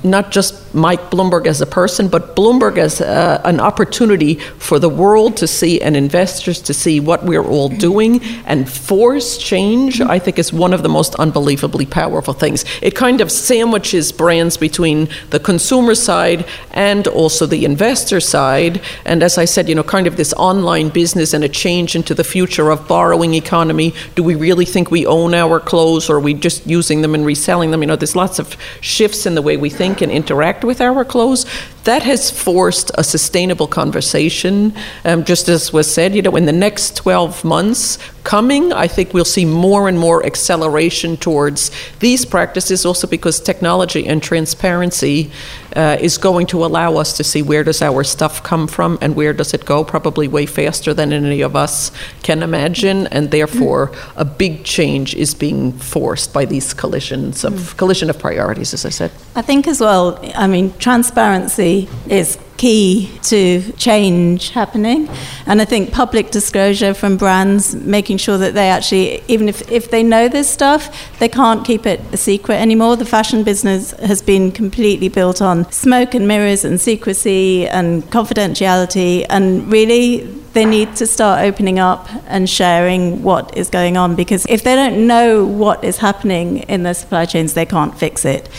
not 0.04 0.32
just 0.32 0.74
Mike 0.74 1.10
Bloomberg 1.10 1.48
as 1.48 1.62
a 1.62 1.66
person, 1.66 2.08
but 2.08 2.36
Bloomberg 2.36 2.78
as 2.78 3.02
uh, 3.02 3.42
an 3.44 3.60
opportunity 3.60 4.36
for 4.36 4.80
the 4.80 4.90
world 4.90 5.36
to 5.38 5.48
see 5.48 5.82
and 5.82 5.98
investors 5.98 6.62
to 6.62 6.74
see 6.74 7.00
what 7.00 7.24
we're 7.24 7.44
all 7.44 7.70
doing 7.70 8.22
and 8.46 8.70
force 8.70 9.38
change, 9.38 10.00
I 10.02 10.20
think 10.20 10.38
is 10.40 10.54
one 10.54 10.74
of 10.74 10.84
the 10.84 10.90
most 10.90 11.16
unbelievably 11.16 11.88
powerful 11.88 12.34
things. 12.34 12.66
It 12.82 12.96
kind 12.96 13.22
of 13.22 13.32
sandwiches 13.32 14.12
brands 14.12 14.58
between 14.58 15.10
the 15.32 15.40
consumer 15.40 15.96
side 15.96 16.46
and 16.72 17.08
also 17.08 17.46
the 17.46 17.66
investor 17.66 18.20
side. 18.20 18.82
And 19.06 19.24
as 19.24 19.38
I 19.38 19.46
said, 19.46 19.68
you 19.68 19.76
know, 19.76 19.84
kind 19.84 20.08
of 20.08 20.18
this 20.18 20.34
online 20.34 20.90
business 20.90 21.34
and 21.34 21.44
a 21.44 21.50
change 21.50 21.96
into 21.96 22.14
the 22.14 22.24
future 22.24 22.70
of 22.70 22.88
borrowing 22.88 23.34
economy. 23.34 23.94
Do 24.16 24.24
we 24.24 24.36
really 24.36 24.66
think 24.66 24.92
we 24.92 25.06
own 25.06 25.34
our 25.34 25.60
clothes 25.60 26.10
or 26.10 26.18
are 26.18 26.20
we 26.20 26.34
just 26.34 26.68
using 26.68 27.02
them 27.02 27.16
and 27.16 27.26
reselling 27.26 27.72
them? 27.72 27.82
You 27.82 27.88
know, 27.88 27.96
there's 27.96 28.16
lots 28.16 28.40
of 28.40 28.56
shifts 28.82 29.26
in 29.26 29.36
the 29.36 29.42
way 29.42 29.58
we 29.58 29.70
think 29.70 29.89
think 29.90 30.02
and 30.02 30.12
interact 30.12 30.64
with 30.64 30.82
our 30.82 31.04
clothes, 31.04 31.46
that 31.84 32.04
has 32.04 32.30
forced 32.30 32.92
a 32.96 33.04
sustainable 33.04 33.68
conversation. 33.68 34.74
Um, 35.06 35.24
just 35.24 35.48
as 35.50 35.72
was 35.72 35.92
said, 35.92 36.16
you 36.16 36.22
know, 36.22 36.36
in 36.36 36.46
the 36.46 36.52
next 36.52 36.96
12 36.96 37.44
months 37.44 37.98
coming, 38.24 38.74
I 38.74 38.88
think 38.88 39.14
we'll 39.14 39.26
see 39.26 39.46
more 39.46 39.88
and 39.88 39.98
more 39.98 40.26
acceleration 40.26 41.18
towards 41.18 41.72
these 42.00 42.26
practices, 42.26 42.86
also 42.86 43.08
because 43.08 43.40
technology 43.40 44.06
and 44.06 44.22
transparency 44.22 45.32
uh, 45.76 45.98
is 46.00 46.18
going 46.18 46.48
to 46.48 46.66
allow 46.66 46.98
us 46.98 47.16
to 47.18 47.24
see 47.24 47.42
where 47.42 47.64
does 47.64 47.82
our 47.82 48.04
stuff 48.04 48.44
come 48.44 48.68
from 48.68 48.98
and 49.02 49.16
where 49.16 49.34
does 49.34 49.54
it 49.54 49.66
go, 49.66 49.84
probably 49.84 50.28
way 50.28 50.46
faster 50.46 50.94
than 50.94 51.14
any 51.14 51.42
of 51.42 51.56
us 51.56 51.92
can 52.24 52.44
imagine, 52.44 53.08
and 53.08 53.32
therefore 53.32 53.92
a 54.16 54.26
big 54.26 54.64
change 54.64 55.16
is 55.16 55.34
being 55.34 55.72
forced 55.72 56.34
by 56.34 56.46
these 56.46 56.74
collisions 56.74 57.44
of 57.44 57.54
mm. 57.54 57.78
collision 57.78 58.10
of 58.10 58.20
priorities, 58.20 58.74
as 58.74 58.86
I 58.86 58.90
said. 58.90 59.12
I 59.36 59.42
think 59.42 59.68
as 59.68 59.80
well, 59.80 60.20
I 60.36 60.48
mean, 60.48 60.74
transparency 60.78 61.79
is 62.10 62.38
key 62.60 63.10
to 63.24 63.72
change 63.78 64.50
happening. 64.50 65.10
And 65.46 65.62
I 65.62 65.66
think 65.66 65.94
public 65.94 66.30
disclosure 66.30 66.94
from 66.94 67.16
brands, 67.16 67.74
making 67.74 68.18
sure 68.18 68.38
that 68.38 68.54
they 68.54 68.70
actually, 68.70 69.24
even 69.30 69.48
if, 69.48 69.72
if 69.72 69.90
they 69.90 70.04
know 70.04 70.28
this 70.28 70.50
stuff, 70.50 70.82
they 71.20 71.30
can't 71.30 71.66
keep 71.66 71.86
it 71.86 72.02
a 72.12 72.18
secret 72.18 72.56
anymore. 72.56 72.98
The 72.98 73.06
fashion 73.06 73.44
business 73.44 73.92
has 73.92 74.22
been 74.22 74.52
completely 74.52 75.08
built 75.08 75.42
on 75.42 75.72
smoke 75.72 76.14
and 76.14 76.28
mirrors 76.28 76.66
and 76.66 76.82
secrecy 76.82 77.66
and 77.68 78.04
confidentiality. 78.12 79.26
And 79.30 79.72
really, 79.72 80.40
they 80.52 80.66
need 80.66 80.96
to 80.98 81.08
start 81.08 81.46
opening 81.46 81.80
up 81.80 82.10
and 82.28 82.50
sharing 82.50 83.24
what 83.24 83.56
is 83.56 83.70
going 83.70 83.96
on 83.96 84.16
because 84.16 84.46
if 84.50 84.64
they 84.64 84.76
don't 84.76 85.08
know 85.08 85.46
what 85.46 85.84
is 85.84 85.98
happening 85.98 86.58
in 86.74 86.84
their 86.84 86.94
supply 86.94 87.26
chains, 87.26 87.54
they 87.54 87.66
can't 87.66 87.98
fix 87.98 88.26
it. 88.26 88.50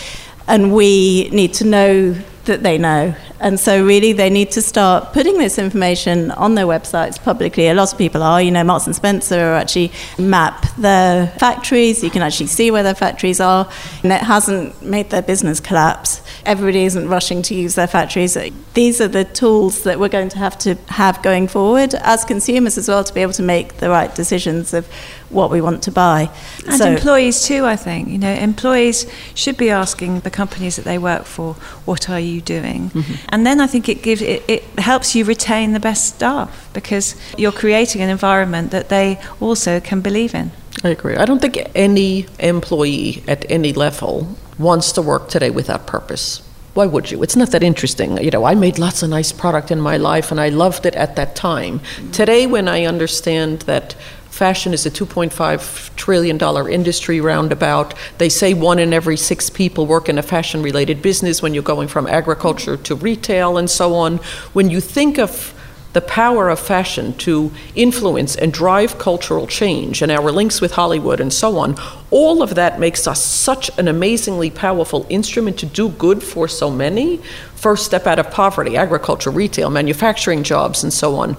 And 0.46 0.72
we 0.74 1.28
need 1.30 1.52
to 1.54 1.64
know 1.64 2.16
that 2.44 2.62
they 2.62 2.78
know. 2.78 3.14
And 3.40 3.58
so, 3.58 3.84
really, 3.84 4.12
they 4.12 4.30
need 4.30 4.50
to 4.52 4.62
start 4.62 5.12
putting 5.12 5.38
this 5.38 5.58
information 5.58 6.30
on 6.32 6.54
their 6.54 6.66
websites 6.66 7.22
publicly. 7.22 7.68
A 7.68 7.74
lot 7.74 7.92
of 7.92 7.98
people 7.98 8.22
are, 8.22 8.40
you 8.42 8.50
know, 8.50 8.64
Marks 8.64 8.86
and 8.86 8.94
Spencer 8.94 9.54
actually 9.54 9.92
map 10.18 10.66
their 10.76 11.28
factories. 11.38 12.02
You 12.02 12.10
can 12.10 12.22
actually 12.22 12.48
see 12.48 12.70
where 12.70 12.82
their 12.82 12.94
factories 12.94 13.40
are. 13.40 13.70
And 14.02 14.12
it 14.12 14.20
hasn't 14.20 14.82
made 14.82 15.10
their 15.10 15.22
business 15.22 15.60
collapse. 15.60 16.22
Everybody 16.44 16.84
isn't 16.84 17.08
rushing 17.08 17.42
to 17.42 17.54
use 17.54 17.74
their 17.74 17.86
factories. 17.86 18.36
These 18.74 19.00
are 19.00 19.08
the 19.08 19.24
tools 19.24 19.84
that 19.84 19.98
we're 19.98 20.08
going 20.08 20.28
to 20.30 20.38
have 20.38 20.58
to 20.58 20.74
have 20.88 21.22
going 21.22 21.48
forward 21.48 21.94
as 21.94 22.24
consumers 22.24 22.76
as 22.78 22.88
well 22.88 23.04
to 23.04 23.14
be 23.14 23.20
able 23.20 23.32
to 23.34 23.42
make 23.42 23.78
the 23.78 23.90
right 23.90 24.14
decisions 24.14 24.74
of 24.74 24.88
what 25.30 25.50
we 25.50 25.60
want 25.60 25.82
to 25.84 25.92
buy. 25.92 26.28
And 26.66 26.76
so, 26.76 26.90
employees 26.90 27.44
too, 27.44 27.64
I 27.64 27.76
think. 27.76 28.08
You 28.08 28.18
know, 28.18 28.32
employees 28.32 29.06
should 29.34 29.56
be 29.56 29.70
asking 29.70 30.20
the 30.20 30.30
companies 30.30 30.76
that 30.76 30.84
they 30.84 30.98
work 30.98 31.24
for, 31.24 31.54
what 31.84 32.10
are 32.10 32.20
you 32.20 32.40
doing? 32.40 32.90
Mm-hmm. 32.90 33.14
And 33.28 33.46
then 33.46 33.60
I 33.60 33.66
think 33.66 33.88
it 33.88 34.02
gives 34.02 34.22
it, 34.22 34.42
it 34.48 34.64
helps 34.78 35.14
you 35.14 35.24
retain 35.24 35.72
the 35.72 35.80
best 35.80 36.16
staff 36.16 36.68
because 36.72 37.16
you're 37.38 37.52
creating 37.52 38.02
an 38.02 38.10
environment 38.10 38.70
that 38.70 38.88
they 38.88 39.20
also 39.40 39.80
can 39.80 40.00
believe 40.00 40.34
in. 40.34 40.50
I 40.84 40.90
agree. 40.90 41.16
I 41.16 41.24
don't 41.24 41.40
think 41.40 41.58
any 41.74 42.26
employee 42.38 43.22
at 43.28 43.44
any 43.50 43.72
level 43.72 44.36
wants 44.58 44.92
to 44.92 45.02
work 45.02 45.28
today 45.28 45.50
without 45.50 45.86
purpose. 45.86 46.42
Why 46.74 46.86
would 46.86 47.10
you? 47.10 47.22
It's 47.22 47.36
not 47.36 47.50
that 47.50 47.62
interesting. 47.62 48.16
You 48.22 48.30
know, 48.30 48.44
I 48.44 48.54
made 48.54 48.78
lots 48.78 49.02
of 49.02 49.10
nice 49.10 49.32
product 49.32 49.70
in 49.70 49.80
my 49.80 49.96
life 49.96 50.30
and 50.30 50.40
I 50.40 50.50
loved 50.50 50.86
it 50.86 50.94
at 50.94 51.16
that 51.16 51.34
time. 51.34 51.80
Today, 52.12 52.46
when 52.46 52.68
I 52.68 52.84
understand 52.84 53.62
that 53.62 53.96
Fashion 54.30 54.72
is 54.72 54.86
a 54.86 54.90
$2.5 54.90 55.96
trillion 55.96 56.40
industry 56.72 57.20
roundabout. 57.20 57.94
They 58.18 58.28
say 58.28 58.54
one 58.54 58.78
in 58.78 58.92
every 58.92 59.16
six 59.16 59.50
people 59.50 59.86
work 59.86 60.08
in 60.08 60.18
a 60.18 60.22
fashion 60.22 60.62
related 60.62 61.02
business 61.02 61.42
when 61.42 61.52
you're 61.52 61.62
going 61.62 61.88
from 61.88 62.06
agriculture 62.06 62.76
to 62.76 62.94
retail 62.94 63.58
and 63.58 63.68
so 63.68 63.94
on. 63.94 64.18
When 64.52 64.70
you 64.70 64.80
think 64.80 65.18
of 65.18 65.52
the 65.92 66.00
power 66.00 66.48
of 66.48 66.60
fashion 66.60 67.12
to 67.18 67.50
influence 67.74 68.36
and 68.36 68.52
drive 68.52 68.96
cultural 68.98 69.48
change 69.48 70.00
and 70.02 70.12
our 70.12 70.30
links 70.30 70.60
with 70.60 70.72
Hollywood 70.72 71.20
and 71.20 71.32
so 71.32 71.58
on, 71.58 71.76
all 72.12 72.42
of 72.42 72.54
that 72.54 72.78
makes 72.78 73.08
us 73.08 73.22
such 73.22 73.76
an 73.78 73.88
amazingly 73.88 74.50
powerful 74.50 75.04
instrument 75.08 75.58
to 75.58 75.66
do 75.66 75.88
good 75.88 76.22
for 76.22 76.46
so 76.46 76.70
many. 76.70 77.16
First 77.56 77.84
step 77.84 78.06
out 78.06 78.20
of 78.20 78.30
poverty, 78.30 78.76
agriculture, 78.76 79.30
retail, 79.30 79.68
manufacturing 79.68 80.44
jobs, 80.44 80.84
and 80.84 80.92
so 80.92 81.16
on. 81.16 81.36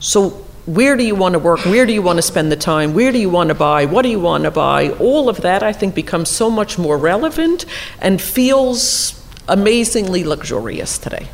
So 0.00 0.43
where 0.66 0.96
do 0.96 1.04
you 1.04 1.14
want 1.14 1.34
to 1.34 1.38
work? 1.38 1.64
Where 1.66 1.84
do 1.84 1.92
you 1.92 2.00
want 2.00 2.16
to 2.16 2.22
spend 2.22 2.50
the 2.50 2.56
time? 2.56 2.94
Where 2.94 3.12
do 3.12 3.18
you 3.18 3.28
want 3.28 3.48
to 3.48 3.54
buy? 3.54 3.84
What 3.84 4.02
do 4.02 4.08
you 4.08 4.20
want 4.20 4.44
to 4.44 4.50
buy? 4.50 4.90
All 4.92 5.28
of 5.28 5.38
that, 5.42 5.62
I 5.62 5.72
think, 5.72 5.94
becomes 5.94 6.30
so 6.30 6.50
much 6.50 6.78
more 6.78 6.96
relevant 6.96 7.66
and 8.00 8.20
feels 8.20 9.22
amazingly 9.46 10.24
luxurious 10.24 10.96
today. 10.98 11.28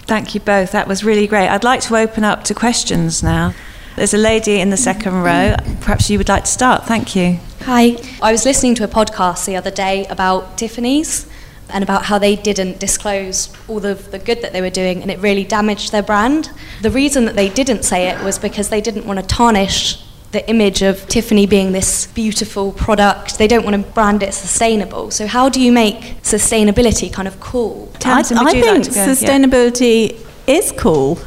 Thank 0.00 0.34
you 0.34 0.40
both. 0.40 0.72
That 0.72 0.88
was 0.88 1.04
really 1.04 1.26
great. 1.26 1.48
I'd 1.48 1.64
like 1.64 1.82
to 1.82 1.96
open 1.96 2.24
up 2.24 2.42
to 2.44 2.54
questions 2.54 3.22
now. 3.22 3.54
There's 3.94 4.14
a 4.14 4.18
lady 4.18 4.60
in 4.60 4.70
the 4.70 4.76
second 4.76 5.22
row. 5.22 5.54
Perhaps 5.80 6.08
you 6.08 6.18
would 6.18 6.28
like 6.28 6.44
to 6.44 6.50
start. 6.50 6.86
Thank 6.86 7.14
you. 7.14 7.38
Hi. 7.62 7.96
I 8.22 8.32
was 8.32 8.44
listening 8.44 8.74
to 8.76 8.84
a 8.84 8.88
podcast 8.88 9.44
the 9.44 9.56
other 9.56 9.70
day 9.70 10.06
about 10.06 10.56
Tiffany's 10.56 11.28
and 11.70 11.84
about 11.84 12.04
how 12.04 12.18
they 12.18 12.36
didn't 12.36 12.78
disclose 12.78 13.52
all 13.68 13.84
of 13.84 14.10
the 14.10 14.18
good 14.18 14.42
that 14.42 14.52
they 14.52 14.60
were 14.60 14.70
doing 14.70 15.02
and 15.02 15.10
it 15.10 15.18
really 15.18 15.44
damaged 15.44 15.92
their 15.92 16.02
brand. 16.02 16.50
The 16.82 16.90
reason 16.90 17.24
that 17.26 17.36
they 17.36 17.48
didn't 17.48 17.84
say 17.84 18.08
it 18.08 18.22
was 18.22 18.38
because 18.38 18.68
they 18.68 18.80
didn't 18.80 19.06
want 19.06 19.20
to 19.20 19.26
tarnish 19.26 20.02
the 20.30 20.48
image 20.50 20.82
of 20.82 21.06
Tiffany 21.08 21.46
being 21.46 21.72
this 21.72 22.06
beautiful 22.08 22.72
product. 22.72 23.38
They 23.38 23.46
don't 23.46 23.64
want 23.64 23.82
to 23.82 23.92
brand 23.92 24.22
it 24.22 24.34
sustainable. 24.34 25.10
So 25.10 25.26
how 25.26 25.48
do 25.48 25.60
you 25.60 25.72
make 25.72 26.22
sustainability 26.22 27.10
kind 27.12 27.26
of 27.26 27.40
cool? 27.40 27.90
Tamsin, 27.98 28.36
I, 28.36 28.42
I 28.42 28.52
think 28.52 28.66
like 28.66 28.82
sustainability 28.82 30.12
yeah. 30.46 30.54
is 30.54 30.72
cool. 30.72 31.18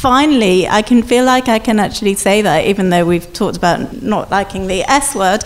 Finally, 0.00 0.66
I 0.66 0.80
can 0.80 1.02
feel 1.02 1.26
like 1.26 1.46
I 1.48 1.58
can 1.58 1.78
actually 1.78 2.14
say 2.14 2.40
that, 2.40 2.64
even 2.64 2.88
though 2.88 3.04
we've 3.04 3.30
talked 3.34 3.58
about 3.58 4.02
not 4.02 4.30
liking 4.30 4.66
the 4.66 4.82
S 4.84 5.14
word. 5.14 5.44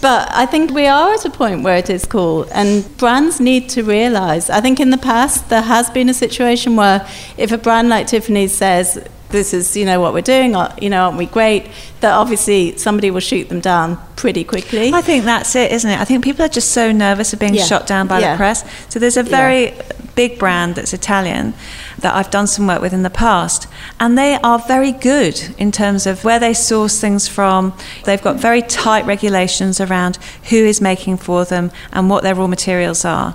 But 0.00 0.28
I 0.32 0.46
think 0.46 0.70
we 0.70 0.86
are 0.86 1.14
at 1.14 1.24
a 1.24 1.30
point 1.30 1.64
where 1.64 1.76
it 1.76 1.90
is 1.90 2.04
cool, 2.04 2.46
and 2.52 2.84
brands 2.98 3.40
need 3.40 3.68
to 3.70 3.82
realize. 3.82 4.48
I 4.48 4.60
think 4.60 4.78
in 4.78 4.90
the 4.90 4.98
past, 4.98 5.48
there 5.48 5.62
has 5.62 5.90
been 5.90 6.08
a 6.08 6.14
situation 6.14 6.76
where 6.76 7.04
if 7.36 7.50
a 7.50 7.58
brand 7.58 7.88
like 7.88 8.06
Tiffany's 8.06 8.54
says, 8.54 9.04
this 9.30 9.52
is, 9.52 9.76
you 9.76 9.84
know, 9.84 10.00
what 10.00 10.12
we're 10.12 10.20
doing, 10.20 10.54
or, 10.54 10.68
you 10.80 10.88
know, 10.88 11.04
aren't 11.04 11.18
we 11.18 11.26
great? 11.26 11.66
That 12.00 12.12
obviously 12.12 12.76
somebody 12.78 13.10
will 13.10 13.20
shoot 13.20 13.48
them 13.48 13.60
down 13.60 13.98
pretty 14.16 14.44
quickly. 14.44 14.92
I 14.92 15.02
think 15.02 15.24
that's 15.24 15.54
it, 15.56 15.72
isn't 15.72 15.90
it? 15.90 15.98
I 15.98 16.04
think 16.04 16.24
people 16.24 16.44
are 16.44 16.48
just 16.48 16.70
so 16.70 16.92
nervous 16.92 17.32
of 17.32 17.38
being 17.38 17.54
yeah. 17.54 17.64
shot 17.64 17.86
down 17.86 18.06
by 18.06 18.20
yeah. 18.20 18.32
the 18.32 18.36
press. 18.36 18.64
So 18.88 18.98
there's 18.98 19.16
a 19.16 19.22
very 19.22 19.66
yeah. 19.66 19.82
big 20.14 20.38
brand 20.38 20.76
that's 20.76 20.92
Italian 20.92 21.54
that 21.98 22.14
I've 22.14 22.30
done 22.30 22.46
some 22.46 22.66
work 22.66 22.80
with 22.80 22.92
in 22.92 23.02
the 23.02 23.10
past, 23.10 23.66
and 23.98 24.16
they 24.16 24.36
are 24.36 24.58
very 24.58 24.92
good 24.92 25.54
in 25.58 25.72
terms 25.72 26.06
of 26.06 26.24
where 26.24 26.38
they 26.38 26.54
source 26.54 27.00
things 27.00 27.26
from. 27.26 27.72
They've 28.04 28.22
got 28.22 28.36
very 28.36 28.62
tight 28.62 29.06
regulations 29.06 29.80
around 29.80 30.16
who 30.50 30.56
is 30.56 30.80
making 30.80 31.16
for 31.16 31.44
them 31.44 31.72
and 31.92 32.08
what 32.08 32.22
their 32.22 32.34
raw 32.34 32.46
materials 32.46 33.04
are 33.04 33.34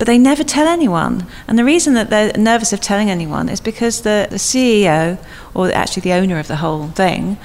but 0.00 0.06
they 0.06 0.16
never 0.16 0.42
tell 0.42 0.66
anyone. 0.66 1.26
And 1.46 1.58
the 1.58 1.64
reason 1.64 1.92
that 1.92 2.08
they're 2.08 2.32
nervous 2.32 2.72
of 2.72 2.80
telling 2.80 3.10
anyone 3.10 3.50
is 3.50 3.60
because 3.60 4.00
the, 4.00 4.28
the 4.30 4.36
CEO, 4.36 5.22
or 5.52 5.70
actually 5.72 6.00
the 6.00 6.14
owner 6.14 6.38
of 6.38 6.48
the 6.48 6.56
whole 6.56 6.88
thing, 6.88 7.36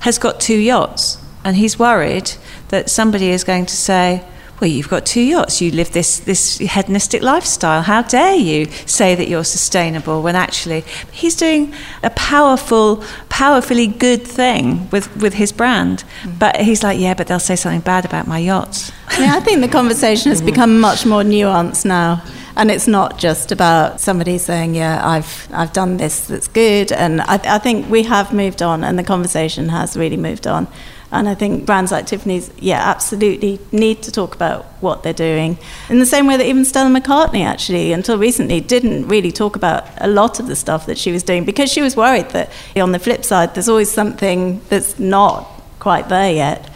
has 0.00 0.16
got 0.16 0.38
two 0.38 0.56
yachts, 0.56 1.18
and 1.44 1.56
he's 1.56 1.76
worried 1.76 2.30
that 2.68 2.88
somebody 2.88 3.30
is 3.30 3.42
going 3.42 3.66
to 3.66 3.74
say, 3.74 4.24
well, 4.60 4.70
you've 4.70 4.88
got 4.88 5.04
two 5.04 5.22
yachts. 5.22 5.60
You 5.60 5.72
live 5.72 5.92
this, 5.92 6.20
this 6.20 6.58
hedonistic 6.58 7.20
lifestyle. 7.20 7.82
How 7.82 8.02
dare 8.02 8.36
you 8.36 8.66
say 8.86 9.16
that 9.16 9.28
you're 9.28 9.44
sustainable 9.44 10.22
when 10.22 10.36
actually 10.36 10.82
he's 11.10 11.34
doing 11.34 11.74
a 12.04 12.10
powerful, 12.10 13.02
powerfully 13.28 13.88
good 13.88 14.24
thing 14.24 14.88
with, 14.90 15.14
with 15.16 15.34
his 15.34 15.50
brand. 15.50 16.04
Mm. 16.22 16.38
But 16.38 16.60
he's 16.60 16.84
like, 16.84 17.00
yeah, 17.00 17.14
but 17.14 17.26
they'll 17.26 17.40
say 17.40 17.56
something 17.56 17.80
bad 17.80 18.04
about 18.04 18.28
my 18.28 18.38
yachts. 18.38 18.92
Yeah, 19.18 19.36
I 19.36 19.40
think 19.40 19.60
the 19.60 19.68
conversation 19.68 20.30
has 20.30 20.42
become 20.42 20.80
much 20.80 21.06
more 21.06 21.22
nuanced 21.22 21.84
now. 21.84 22.22
And 22.56 22.70
it's 22.70 22.86
not 22.86 23.18
just 23.18 23.52
about 23.52 24.00
somebody 24.00 24.38
saying, 24.38 24.74
"Yeah, 24.74 25.04
I've 25.04 25.48
I've 25.52 25.72
done 25.72 25.96
this 25.96 26.26
that's 26.28 26.46
good," 26.48 26.92
and 26.92 27.20
I, 27.22 27.40
I 27.44 27.58
think 27.58 27.90
we 27.90 28.04
have 28.04 28.32
moved 28.32 28.62
on, 28.62 28.84
and 28.84 28.96
the 28.96 29.02
conversation 29.02 29.68
has 29.70 29.96
really 29.96 30.16
moved 30.16 30.46
on. 30.46 30.68
And 31.10 31.28
I 31.28 31.34
think 31.34 31.64
brands 31.64 31.92
like 31.92 32.06
Tiffany's, 32.06 32.50
yeah, 32.58 32.80
absolutely 32.90 33.60
need 33.70 34.02
to 34.02 34.10
talk 34.10 34.34
about 34.34 34.64
what 34.80 35.04
they're 35.04 35.12
doing. 35.12 35.58
In 35.88 36.00
the 36.00 36.06
same 36.06 36.26
way 36.26 36.36
that 36.36 36.46
even 36.46 36.64
Stella 36.64 36.90
McCartney, 36.90 37.44
actually, 37.44 37.92
until 37.92 38.18
recently, 38.18 38.60
didn't 38.60 39.06
really 39.06 39.30
talk 39.30 39.54
about 39.54 39.84
a 39.98 40.08
lot 40.08 40.40
of 40.40 40.48
the 40.48 40.56
stuff 40.56 40.86
that 40.86 40.98
she 40.98 41.12
was 41.12 41.22
doing 41.22 41.44
because 41.44 41.70
she 41.70 41.82
was 41.82 41.96
worried 41.96 42.30
that 42.30 42.50
on 42.76 42.90
the 42.90 42.98
flip 42.98 43.24
side, 43.24 43.54
there's 43.54 43.68
always 43.68 43.90
something 43.90 44.60
that's 44.68 44.98
not 44.98 45.48
quite 45.78 46.08
there 46.08 46.32
yet. 46.32 46.68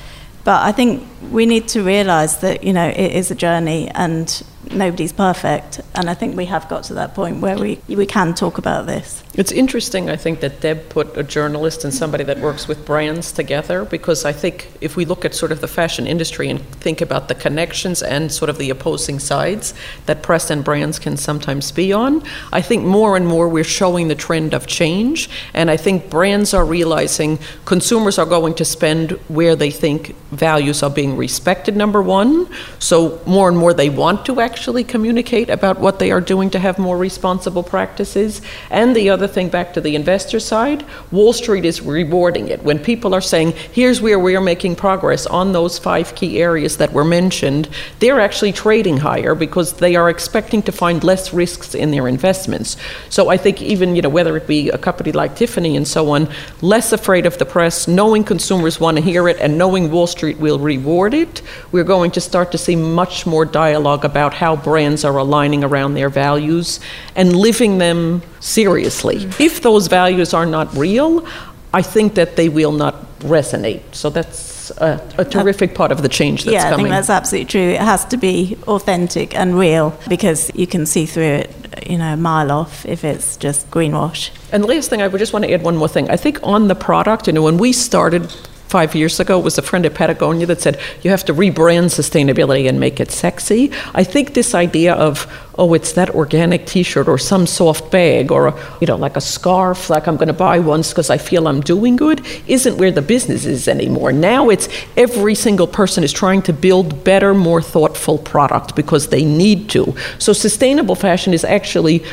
But 0.45 0.63
I 0.63 0.73
think 0.73 1.07
we 1.31 1.47
need 1.47 1.69
to 1.69 1.83
realize 1.83 2.39
that, 2.41 2.65
you 2.65 2.73
know, 2.73 2.89
it 2.89 3.13
is 3.13 3.31
a 3.31 3.35
journey 3.35 3.89
and 3.91 4.43
nobody's 4.71 5.13
perfect. 5.13 5.81
And 5.95 6.09
I 6.11 6.15
think 6.15 6.37
we 6.37 6.47
have 6.47 6.69
got 6.69 6.85
to 6.85 6.95
that 6.95 7.15
point 7.15 7.41
where 7.41 7.59
we, 7.59 7.81
we 7.89 8.07
can 8.07 8.35
talk 8.35 8.59
about 8.59 8.87
this. 8.87 9.23
It's 9.35 9.53
interesting, 9.53 10.11
I 10.11 10.17
think, 10.17 10.41
that 10.41 10.61
Deb 10.61 10.89
put 10.89 11.17
a 11.17 11.23
journalist 11.23 11.85
and 11.85 11.95
somebody 11.95 12.25
that 12.25 12.41
works 12.41 12.67
with 12.67 12.85
brands 12.85 13.31
together 13.31 13.85
because 13.85 14.25
I 14.25 14.33
think 14.33 14.69
if 14.81 14.97
we 14.97 15.05
look 15.05 15.25
at 15.25 15.35
sort 15.35 15.53
of 15.53 15.61
the 15.61 15.69
fashion 15.69 16.07
industry 16.07 16.49
and 16.49 16.61
think 16.61 17.01
about 17.01 17.29
the 17.29 17.37
connections 17.37 18.03
and 18.03 18.33
sort 18.33 18.51
of 18.51 18.59
the 18.59 18.69
opposing 18.71 19.21
sides 19.21 19.75
that 20.07 20.23
press 20.23 20.51
and 20.51 20.65
brands 20.65 20.99
can 20.99 21.17
sometimes 21.17 21.71
be 21.71 21.93
on, 21.93 22.23
I 22.53 22.61
think 22.61 22.85
more 22.85 23.17
and 23.17 23.27
more 23.27 23.49
we're 23.49 23.63
showing 23.63 24.09
the 24.09 24.17
trend 24.17 24.55
of 24.55 24.67
change. 24.67 25.31
And 25.55 25.71
I 25.71 25.77
think 25.77 26.11
brands 26.11 26.53
are 26.53 26.65
realizing 26.65 27.39
consumers 27.65 28.19
are 28.19 28.27
going 28.27 28.55
to 28.55 28.65
spend 28.65 29.13
where 29.29 29.55
they 29.55 29.71
think 29.71 30.17
values 30.33 30.83
are 30.83 30.91
being 30.91 31.08
respected, 31.17 31.77
number 31.77 32.03
one. 32.03 32.49
So 32.79 33.21
more 33.27 33.49
and 33.49 33.57
more 33.57 33.73
they 33.73 33.91
want 33.91 34.27
to 34.27 34.41
actually 34.41 34.69
actually 34.69 34.85
communicate 34.85 35.49
about 35.49 35.81
what 35.81 35.99
they 35.99 36.11
are 36.11 36.21
doing 36.21 36.51
to 36.51 36.59
have 36.59 36.79
more 36.79 36.99
responsible 36.99 37.63
practices. 37.63 38.43
And 38.71 38.95
the 38.95 39.09
other 39.09 39.27
thing, 39.27 39.49
back 39.49 39.73
to 39.75 39.81
the 39.81 39.95
investor 39.95 40.41
side, 40.41 40.85
Wall 41.11 41.33
Street 41.33 41.65
is 41.65 41.81
rewarding 41.81 42.49
it. 42.49 42.63
When 42.63 42.79
people 42.79 43.15
are 43.15 43.21
saying, 43.21 43.53
here's 43.73 44.03
where 44.03 44.19
we 44.19 44.37
are 44.37 44.43
making 44.43 44.77
progress 44.77 45.27
on 45.27 45.53
those 45.53 45.79
five 45.79 46.15
key 46.15 46.43
areas 46.43 46.77
that 46.79 46.93
were 46.93 47.05
mentioned, 47.05 47.69
they're 48.01 48.21
actually 48.21 48.53
trading 48.53 48.99
higher 48.99 49.35
because 49.35 49.75
they 49.75 49.97
are 49.97 50.11
expecting 50.11 50.61
to 50.65 50.73
find 50.73 51.03
less 51.03 51.33
risks 51.33 51.75
in 51.75 51.91
their 51.91 52.09
investments. 52.09 52.77
So 53.09 53.31
I 53.31 53.39
think 53.39 53.63
even, 53.63 53.97
you 53.97 54.03
know, 54.03 54.11
whether 54.11 54.37
it 54.37 54.47
be 54.47 54.69
a 54.71 54.77
company 54.77 55.13
like 55.13 55.37
Tiffany 55.37 55.77
and 55.77 55.89
so 55.89 56.11
on, 56.11 56.29
less 56.61 56.93
afraid 56.93 57.27
of 57.27 57.39
the 57.39 57.47
press, 57.47 57.89
knowing 57.89 58.23
consumers 58.23 58.81
want 58.81 58.97
to 58.97 59.03
hear 59.03 59.29
it 59.29 59.39
and 59.41 59.57
knowing 59.57 59.91
Wall 59.91 60.09
Street 60.09 60.39
will 60.39 60.59
reward 60.59 60.98
it, 61.07 61.43
we're 61.71 61.85
going 61.85 62.11
to 62.13 62.21
start 62.21 62.51
to 62.53 62.59
see 62.59 62.77
much 62.77 63.27
more 63.27 63.45
dialogue 63.45 64.05
about 64.05 64.35
how 64.35 64.57
brands 64.57 65.05
are 65.05 65.17
aligning 65.17 65.63
around 65.63 65.95
their 65.95 66.09
values 66.09 66.81
and 67.15 67.37
living 67.37 67.79
them 67.79 68.23
seriously. 68.41 69.19
Mm-hmm. 69.19 69.43
If 69.43 69.63
those 69.63 69.87
values 69.87 70.35
are 70.35 70.47
not 70.47 70.75
real, 70.75 71.27
I 71.73 71.83
think 71.83 72.15
that 72.15 72.37
they 72.37 72.49
will 72.49 72.73
not 72.73 72.95
resonate. 73.21 73.83
So 73.95 74.11
that's 74.11 74.71
a, 74.73 75.01
a 75.19 75.25
terrific 75.25 75.75
part 75.75 75.93
of 75.93 76.03
the 76.03 76.09
change 76.09 76.45
that's 76.45 76.53
yeah, 76.53 76.71
coming. 76.71 76.87
Yeah, 76.87 76.93
I 76.93 76.97
think 76.97 77.07
that's 77.07 77.11
absolutely 77.11 77.47
true. 77.47 77.69
It 77.71 77.81
has 77.81 78.05
to 78.07 78.17
be 78.17 78.57
authentic 78.67 79.35
and 79.35 79.59
real 79.59 79.99
because 80.09 80.51
you 80.55 80.67
can 80.67 80.87
see 80.87 81.07
through 81.07 81.23
it, 81.25 81.89
you 81.91 81.99
know, 81.99 82.15
a 82.15 82.17
mile 82.17 82.51
off 82.51 82.87
if 82.87 83.05
it's 83.05 83.37
just 83.37 83.71
greenwash. 83.71 84.31
And 84.53 84.63
the 84.63 84.69
last 84.69 84.91
thing, 84.91 85.03
I 85.03 85.09
would 85.09 85.19
just 85.19 85.33
want 85.33 85.45
to 85.45 85.53
add 85.53 85.63
one 85.63 85.77
more 85.77 85.89
thing. 85.89 86.11
I 86.11 86.17
think 86.17 86.39
on 86.43 86.69
the 86.69 86.75
product, 86.75 87.27
you 87.27 87.33
know, 87.33 87.43
when 87.43 87.59
we 87.59 87.73
started 87.73 88.33
five 88.69 88.95
years 88.95 89.19
ago 89.19 89.39
was 89.39 89.59
a 89.59 89.63
friend 89.63 89.87
at 89.87 89.95
Patagonia 89.95 90.47
that 90.47 90.61
said 90.61 90.79
you 91.03 91.11
have 91.11 91.25
to 91.25 91.35
rebrand 91.35 91.87
sustainability 91.87 92.69
and 92.69 92.79
make 92.79 93.01
it 93.01 93.11
sexy. 93.11 93.73
I 93.95 94.05
think 94.05 94.35
this 94.35 94.55
idea 94.55 94.95
of 94.95 95.27
oh 95.57 95.75
it's 95.75 95.93
that 95.93 96.11
organic 96.11 96.67
T-shirt 96.67 97.09
or 97.09 97.19
some 97.19 97.47
soft 97.47 97.91
bag 97.91 98.31
or 98.31 98.59
you 98.81 98.87
know 98.87 98.97
like 98.97 99.17
a 99.17 99.21
scarf 99.21 99.91
like 99.91 100.07
I'm 100.07 100.17
going 100.17 100.29
to 100.29 100.35
buy 100.35 100.59
once 100.59 100.91
because 100.91 101.11
I 101.11 101.19
feel 101.19 101.49
I'm 101.49 101.61
doing 101.61 101.97
good 101.97 102.25
isn't 102.47 102.79
where 102.79 102.93
the 102.93 103.03
business 103.03 103.45
is 103.45 103.69
anymore. 103.69 104.13
Now 104.13 104.51
it's 104.51 104.69
every 104.97 105.35
single 105.35 105.67
person 105.67 106.05
is 106.05 106.13
trying 106.13 106.43
to 106.43 106.53
build 106.53 107.05
better, 107.05 107.35
more 107.35 107.63
thoughtful 107.63 108.19
product 108.19 108.77
because 108.77 109.09
they 109.09 109.25
need 109.25 109.71
to. 109.71 109.95
So 110.19 110.33
sustainable 110.33 110.95
fashion 110.95 111.33
is 111.33 111.45
actually 111.45 112.05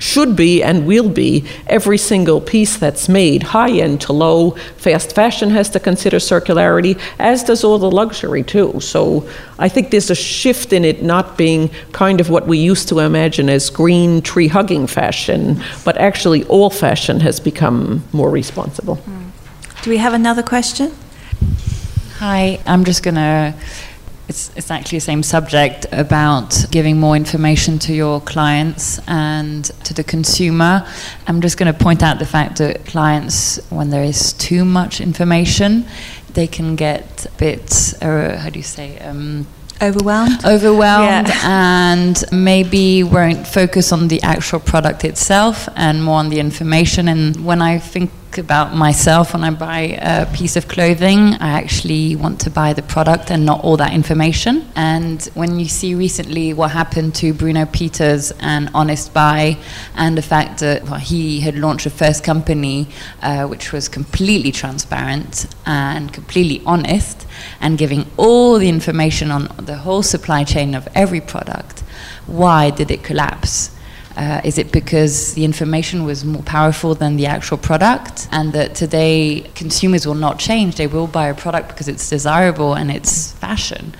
should 0.00 0.34
be 0.34 0.62
and 0.62 0.86
will 0.86 1.08
be 1.08 1.44
every 1.68 1.98
single 1.98 2.40
piece 2.40 2.76
that's 2.76 3.08
made, 3.08 3.42
high 3.42 3.70
end 3.70 4.00
to 4.00 4.12
low. 4.12 4.52
Fast 4.76 5.14
fashion 5.14 5.50
has 5.50 5.70
to 5.70 5.78
consider 5.78 6.16
circularity, 6.16 6.98
as 7.18 7.44
does 7.44 7.62
all 7.62 7.78
the 7.78 7.90
luxury 7.90 8.42
too. 8.42 8.80
So 8.80 9.28
I 9.58 9.68
think 9.68 9.90
there's 9.90 10.10
a 10.10 10.14
shift 10.14 10.72
in 10.72 10.84
it 10.84 11.02
not 11.02 11.36
being 11.38 11.68
kind 11.92 12.20
of 12.20 12.30
what 12.30 12.46
we 12.46 12.58
used 12.58 12.88
to 12.88 12.98
imagine 13.00 13.48
as 13.48 13.70
green 13.70 14.22
tree 14.22 14.48
hugging 14.48 14.86
fashion, 14.86 15.62
but 15.84 15.96
actually 15.98 16.44
all 16.44 16.70
fashion 16.70 17.20
has 17.20 17.38
become 17.38 18.02
more 18.12 18.30
responsible. 18.30 18.96
Hmm. 18.96 19.28
Do 19.82 19.90
we 19.90 19.98
have 19.98 20.12
another 20.12 20.42
question? 20.42 20.92
Hi, 22.18 22.60
I'm 22.66 22.84
just 22.84 23.02
going 23.02 23.14
to 23.14 23.54
it's, 24.30 24.56
it's 24.56 24.70
actually 24.70 24.98
the 24.98 25.08
same 25.12 25.24
subject 25.24 25.86
about 25.90 26.64
giving 26.70 27.00
more 27.00 27.16
information 27.16 27.80
to 27.80 27.92
your 27.92 28.20
clients 28.20 29.00
and 29.08 29.64
to 29.82 29.92
the 29.92 30.04
consumer. 30.04 30.86
I'm 31.26 31.40
just 31.40 31.58
going 31.58 31.72
to 31.72 31.78
point 31.78 32.00
out 32.04 32.20
the 32.20 32.26
fact 32.26 32.58
that 32.58 32.86
clients, 32.86 33.58
when 33.70 33.90
there 33.90 34.04
is 34.04 34.32
too 34.32 34.64
much 34.64 35.00
information, 35.00 35.84
they 36.34 36.46
can 36.46 36.76
get 36.76 37.26
a 37.26 37.30
bit, 37.38 37.94
uh, 38.00 38.36
how 38.36 38.50
do 38.50 38.58
you 38.60 38.68
say, 38.78 38.98
um, 39.00 39.48
overwhelmed 39.82 40.44
overwhelmed 40.44 41.28
yeah. 41.28 41.40
and 41.94 42.22
maybe 42.30 43.02
won't 43.02 43.46
focus 43.46 43.92
on 43.92 44.08
the 44.08 44.20
actual 44.22 44.60
product 44.60 45.06
itself 45.06 45.70
and 45.74 46.04
more 46.04 46.18
on 46.18 46.28
the 46.28 46.38
information 46.38 47.08
and 47.08 47.42
when 47.46 47.62
i 47.62 47.78
think 47.78 48.10
about 48.38 48.74
myself 48.74 49.32
when 49.32 49.44
I 49.44 49.50
buy 49.50 49.80
a 50.00 50.26
piece 50.34 50.56
of 50.56 50.68
clothing. 50.68 51.34
I 51.34 51.50
actually 51.60 52.16
want 52.16 52.40
to 52.42 52.50
buy 52.50 52.72
the 52.72 52.82
product 52.82 53.30
and 53.30 53.44
not 53.44 53.64
all 53.64 53.76
that 53.78 53.92
information. 53.92 54.70
And 54.76 55.22
when 55.34 55.58
you 55.58 55.66
see 55.66 55.94
recently 55.94 56.52
what 56.52 56.70
happened 56.70 57.14
to 57.16 57.32
Bruno 57.32 57.64
Pieters 57.64 58.32
and 58.40 58.70
Honest 58.74 59.12
By, 59.12 59.56
and 59.96 60.16
the 60.16 60.22
fact 60.22 60.60
that 60.60 60.84
well, 60.84 61.00
he 61.00 61.40
had 61.40 61.56
launched 61.56 61.86
a 61.86 61.90
first 61.90 62.24
company 62.24 62.88
uh, 63.22 63.46
which 63.46 63.72
was 63.72 63.88
completely 63.88 64.52
transparent 64.52 65.46
and 65.66 66.12
completely 66.12 66.62
honest 66.66 67.26
and 67.60 67.78
giving 67.78 68.10
all 68.16 68.58
the 68.58 68.68
information 68.68 69.30
on 69.30 69.54
the 69.58 69.76
whole 69.76 70.02
supply 70.02 70.44
chain 70.44 70.74
of 70.74 70.88
every 70.94 71.20
product, 71.20 71.80
why 72.26 72.70
did 72.70 72.90
it 72.90 73.02
collapse? 73.02 73.70
Uh, 74.20 74.38
is 74.44 74.58
it 74.58 74.70
because 74.70 75.32
the 75.32 75.46
information 75.46 76.04
was 76.04 76.26
more 76.26 76.42
powerful 76.42 76.94
than 76.94 77.16
the 77.16 77.24
actual 77.24 77.56
product? 77.56 78.28
And 78.30 78.52
that 78.52 78.74
today 78.74 79.50
consumers 79.54 80.06
will 80.06 80.14
not 80.26 80.38
change. 80.38 80.76
They 80.76 80.86
will 80.86 81.06
buy 81.06 81.28
a 81.28 81.34
product 81.34 81.68
because 81.68 81.88
it's 81.88 82.10
desirable 82.10 82.74
and 82.74 82.90
it's 82.90 83.32
fashion. 83.32 83.94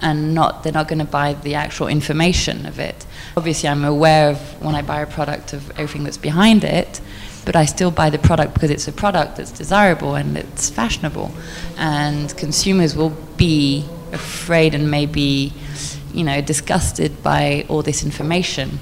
And 0.00 0.32
not, 0.32 0.62
they're 0.62 0.72
not 0.72 0.86
going 0.86 1.00
to 1.00 1.04
buy 1.04 1.34
the 1.34 1.56
actual 1.56 1.88
information 1.88 2.66
of 2.66 2.78
it. 2.78 3.04
Obviously, 3.36 3.68
I'm 3.68 3.84
aware 3.84 4.30
of 4.30 4.38
when 4.62 4.76
I 4.76 4.82
buy 4.82 5.00
a 5.00 5.08
product 5.08 5.52
of 5.52 5.68
everything 5.72 6.04
that's 6.04 6.18
behind 6.18 6.62
it, 6.62 7.00
but 7.44 7.56
I 7.56 7.64
still 7.64 7.90
buy 7.90 8.10
the 8.10 8.18
product 8.18 8.54
because 8.54 8.70
it's 8.70 8.86
a 8.86 8.92
product 8.92 9.38
that's 9.38 9.50
desirable 9.50 10.14
and 10.14 10.38
it's 10.38 10.70
fashionable. 10.70 11.34
And 11.76 12.36
consumers 12.36 12.94
will 12.94 13.16
be 13.36 13.88
afraid 14.12 14.72
and 14.72 14.88
maybe, 14.88 15.52
you 16.12 16.22
know, 16.22 16.40
disgusted 16.40 17.24
by 17.24 17.66
all 17.68 17.82
this 17.82 18.04
information. 18.04 18.78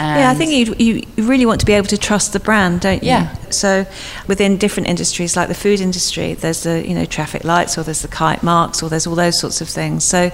Yeah, 0.00 0.30
I 0.30 0.34
think 0.34 0.50
you 0.50 0.74
you 0.78 1.06
really 1.16 1.46
want 1.46 1.60
to 1.60 1.66
be 1.66 1.72
able 1.74 1.88
to 1.88 1.98
trust 1.98 2.32
the 2.32 2.40
brand, 2.40 2.80
don't 2.80 3.02
you? 3.02 3.08
Yeah. 3.08 3.34
So 3.50 3.86
within 4.26 4.56
different 4.56 4.88
industries, 4.88 5.36
like 5.36 5.48
the 5.48 5.54
food 5.54 5.80
industry, 5.80 6.34
there's 6.34 6.62
the 6.62 6.86
you 6.86 6.94
know 6.94 7.04
traffic 7.04 7.44
lights, 7.44 7.76
or 7.76 7.82
there's 7.82 8.02
the 8.02 8.08
kite 8.08 8.42
marks, 8.42 8.82
or 8.82 8.88
there's 8.88 9.06
all 9.06 9.14
those 9.14 9.38
sorts 9.38 9.60
of 9.60 9.68
things. 9.68 10.04
So 10.04 10.30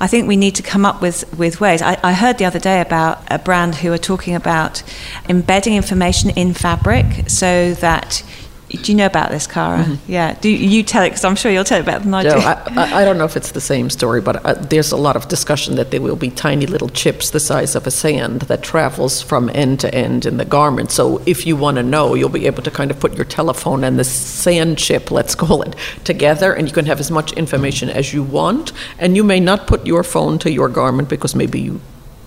I 0.00 0.06
think 0.06 0.26
we 0.26 0.36
need 0.36 0.54
to 0.56 0.62
come 0.62 0.86
up 0.86 1.02
with 1.02 1.32
with 1.38 1.60
ways. 1.60 1.82
I, 1.82 1.98
I 2.02 2.12
heard 2.12 2.38
the 2.38 2.44
other 2.44 2.60
day 2.60 2.80
about 2.80 3.22
a 3.30 3.38
brand 3.38 3.76
who 3.76 3.92
are 3.92 3.98
talking 3.98 4.34
about 4.34 4.82
embedding 5.28 5.74
information 5.74 6.30
in 6.30 6.54
fabric 6.54 7.28
so 7.28 7.74
that 7.74 8.22
Do 8.70 8.92
you 8.92 8.96
know 8.96 9.06
about 9.06 9.30
this, 9.30 9.48
Cara? 9.48 9.84
Mm-hmm. 9.84 10.12
Yeah. 10.12 10.34
Do 10.40 10.48
you 10.48 10.84
tell 10.84 11.02
it? 11.02 11.10
Because 11.10 11.24
I'm 11.24 11.34
sure 11.34 11.50
you'll 11.50 11.64
tell 11.64 11.80
it 11.80 11.86
better 11.86 12.04
than 12.04 12.14
I 12.14 12.22
no, 12.22 12.38
do. 12.38 12.38
I, 12.38 13.00
I, 13.00 13.04
don't 13.04 13.18
know 13.18 13.24
if 13.24 13.36
it's 13.36 13.50
the 13.50 13.60
same 13.60 13.90
story, 13.90 14.20
but 14.20 14.44
uh, 14.44 14.54
there's 14.54 14.92
a 14.92 14.96
lot 14.96 15.16
of 15.16 15.26
discussion 15.26 15.74
that 15.74 15.90
there 15.90 16.00
will 16.00 16.14
be 16.14 16.30
tiny 16.30 16.66
little 16.66 16.88
chips 16.88 17.30
the 17.30 17.40
size 17.40 17.74
of 17.74 17.86
a 17.86 17.90
sand 17.90 18.42
that 18.42 18.62
travels 18.62 19.22
from 19.22 19.50
end 19.54 19.80
to 19.80 19.92
end 19.92 20.24
in 20.24 20.36
the 20.36 20.44
garment. 20.44 20.92
So 20.92 21.20
if 21.26 21.46
you 21.46 21.56
want 21.56 21.78
to 21.78 21.82
know, 21.82 22.14
you'll 22.14 22.28
be 22.28 22.46
able 22.46 22.62
to 22.62 22.70
kind 22.70 22.92
of 22.92 23.00
put 23.00 23.14
your 23.14 23.24
telephone 23.24 23.82
and 23.82 23.98
the 23.98 24.04
sand 24.04 24.78
chip, 24.78 25.10
let's 25.10 25.34
call 25.34 25.62
it, 25.62 25.74
together, 26.04 26.52
and 26.52 26.68
you 26.68 26.72
can 26.72 26.86
have 26.86 27.00
as 27.00 27.10
much 27.10 27.32
information 27.32 27.90
as 27.90 28.14
you 28.14 28.22
want. 28.22 28.72
And 29.00 29.16
you 29.16 29.24
may 29.24 29.40
not 29.40 29.66
put 29.66 29.84
your 29.84 30.04
phone 30.04 30.38
to 30.40 30.50
your 30.50 30.68
garment 30.68 31.08
because 31.08 31.34
maybe 31.34 31.60
you 31.60 31.80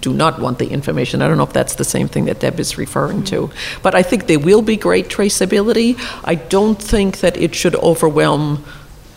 do 0.04 0.14
not 0.14 0.40
want 0.40 0.60
the 0.60 0.68
information. 0.68 1.22
I 1.22 1.28
don't 1.30 1.38
know 1.38 1.50
if 1.52 1.54
that's 1.54 1.76
the 1.76 1.86
same 1.86 2.10
thing 2.10 2.26
that 2.26 2.42
Deb 2.42 2.60
is 2.60 2.78
referring 2.78 3.24
to. 3.26 3.50
But 3.82 3.96
I 3.96 4.04
think 4.04 4.28
there 4.28 4.38
will 4.38 4.62
be 4.62 4.76
great 4.76 5.08
traceability. 5.08 5.96
I 6.26 6.36
don't 6.36 6.80
think 6.80 7.22
that 7.22 7.38
it 7.38 7.56
should 7.56 7.76
overwhelm 7.76 8.64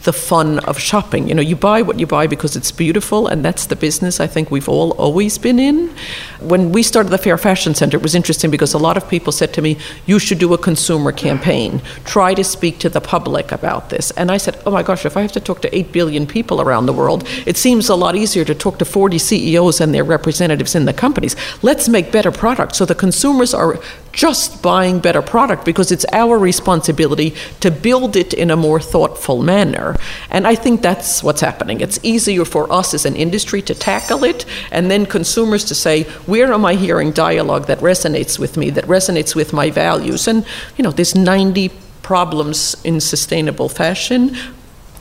the 0.07 0.13
fun 0.13 0.61
of 0.61 0.79
shopping. 0.79 1.29
You 1.29 1.35
know, 1.35 1.43
you 1.43 1.57
buy 1.57 1.83
what 1.83 2.01
you 2.01 2.07
buy 2.07 2.27
because 2.27 2.57
it's 2.57 2.73
beautiful, 2.73 3.27
and 3.27 3.45
that's 3.45 3.67
the 3.67 3.77
business 3.77 4.21
I 4.21 4.27
think 4.27 4.51
we've 4.51 4.69
all 4.69 4.93
always 4.93 5.37
been 5.37 5.59
in. 5.59 5.95
When 6.41 6.73
we 6.73 6.83
started 6.83 7.11
the 7.11 7.19
Fair 7.19 7.37
Fashion 7.37 7.75
Center, 7.75 7.99
it 7.99 8.03
was 8.03 8.15
interesting 8.15 8.51
because 8.51 8.73
a 8.73 8.79
lot 8.79 8.97
of 8.97 9.09
people 9.11 9.33
said 9.33 9.53
to 9.55 9.61
me, 9.63 9.77
You 10.07 10.19
should 10.19 10.39
do 10.39 10.55
a 10.55 10.59
consumer 10.59 11.13
campaign. 11.13 11.83
Try 12.05 12.35
to 12.35 12.45
speak 12.45 12.79
to 12.79 12.89
the 12.89 13.01
public 13.01 13.53
about 13.53 13.91
this. 13.91 14.13
And 14.13 14.31
I 14.31 14.39
said, 14.39 14.59
Oh 14.65 14.71
my 14.71 14.83
gosh, 14.83 15.05
if 15.05 15.17
I 15.17 15.23
have 15.23 15.33
to 15.33 15.41
talk 15.41 15.61
to 15.63 15.77
8 15.77 15.93
billion 15.93 16.27
people 16.27 16.61
around 16.61 16.87
the 16.87 16.93
world, 16.93 17.27
it 17.45 17.57
seems 17.57 17.89
a 17.89 17.97
lot 17.97 18.15
easier 18.15 18.45
to 18.45 18.55
talk 18.55 18.79
to 18.79 18.85
40 18.85 19.19
CEOs 19.19 19.81
and 19.81 19.93
their 19.93 20.05
representatives 20.05 20.75
in 20.77 20.85
the 20.85 20.95
companies. 20.95 21.35
Let's 21.63 21.89
make 21.89 22.13
better 22.13 22.31
products 22.31 22.79
so 22.79 22.85
the 22.85 22.95
consumers 22.95 23.53
are 23.53 23.81
just 24.13 24.63
buying 24.63 25.01
better 25.01 25.21
product 25.21 25.65
because 25.65 25.93
it's 25.93 26.07
our 26.13 26.39
responsibility 26.39 27.35
to 27.61 27.71
build 27.71 28.17
it 28.17 28.33
in 28.33 28.51
a 28.51 28.57
more 28.57 28.81
thoughtful 28.81 29.43
manner. 29.43 29.96
And 30.31 30.47
I 30.47 30.55
think 30.55 30.83
that's 30.83 31.23
what's 31.23 31.41
happening. 31.41 31.81
It's 31.81 31.99
easier 32.03 32.45
for 32.45 32.71
us 32.73 32.95
as 32.95 33.07
an 33.07 33.17
industry 33.17 33.63
to 33.63 33.75
tackle 33.75 34.25
it 34.25 34.45
and 34.71 34.91
then 34.91 35.07
consumers 35.07 35.65
to 35.67 35.75
say, 35.75 36.05
where 36.27 36.53
am 36.53 36.65
I 36.65 36.75
hearing 36.75 37.13
dialogue 37.13 37.67
that 37.67 37.79
resonates 37.79 38.39
with 38.39 38.57
me, 38.57 38.71
that 38.71 38.85
resonates 38.85 39.35
with 39.35 39.53
my 39.53 39.71
values? 39.71 40.29
And, 40.29 40.45
you 40.77 40.83
know, 40.83 40.91
there's 40.91 41.15
90 41.15 41.71
problems 42.03 42.77
in 42.85 43.01
sustainable 43.01 43.69
fashion 43.69 44.37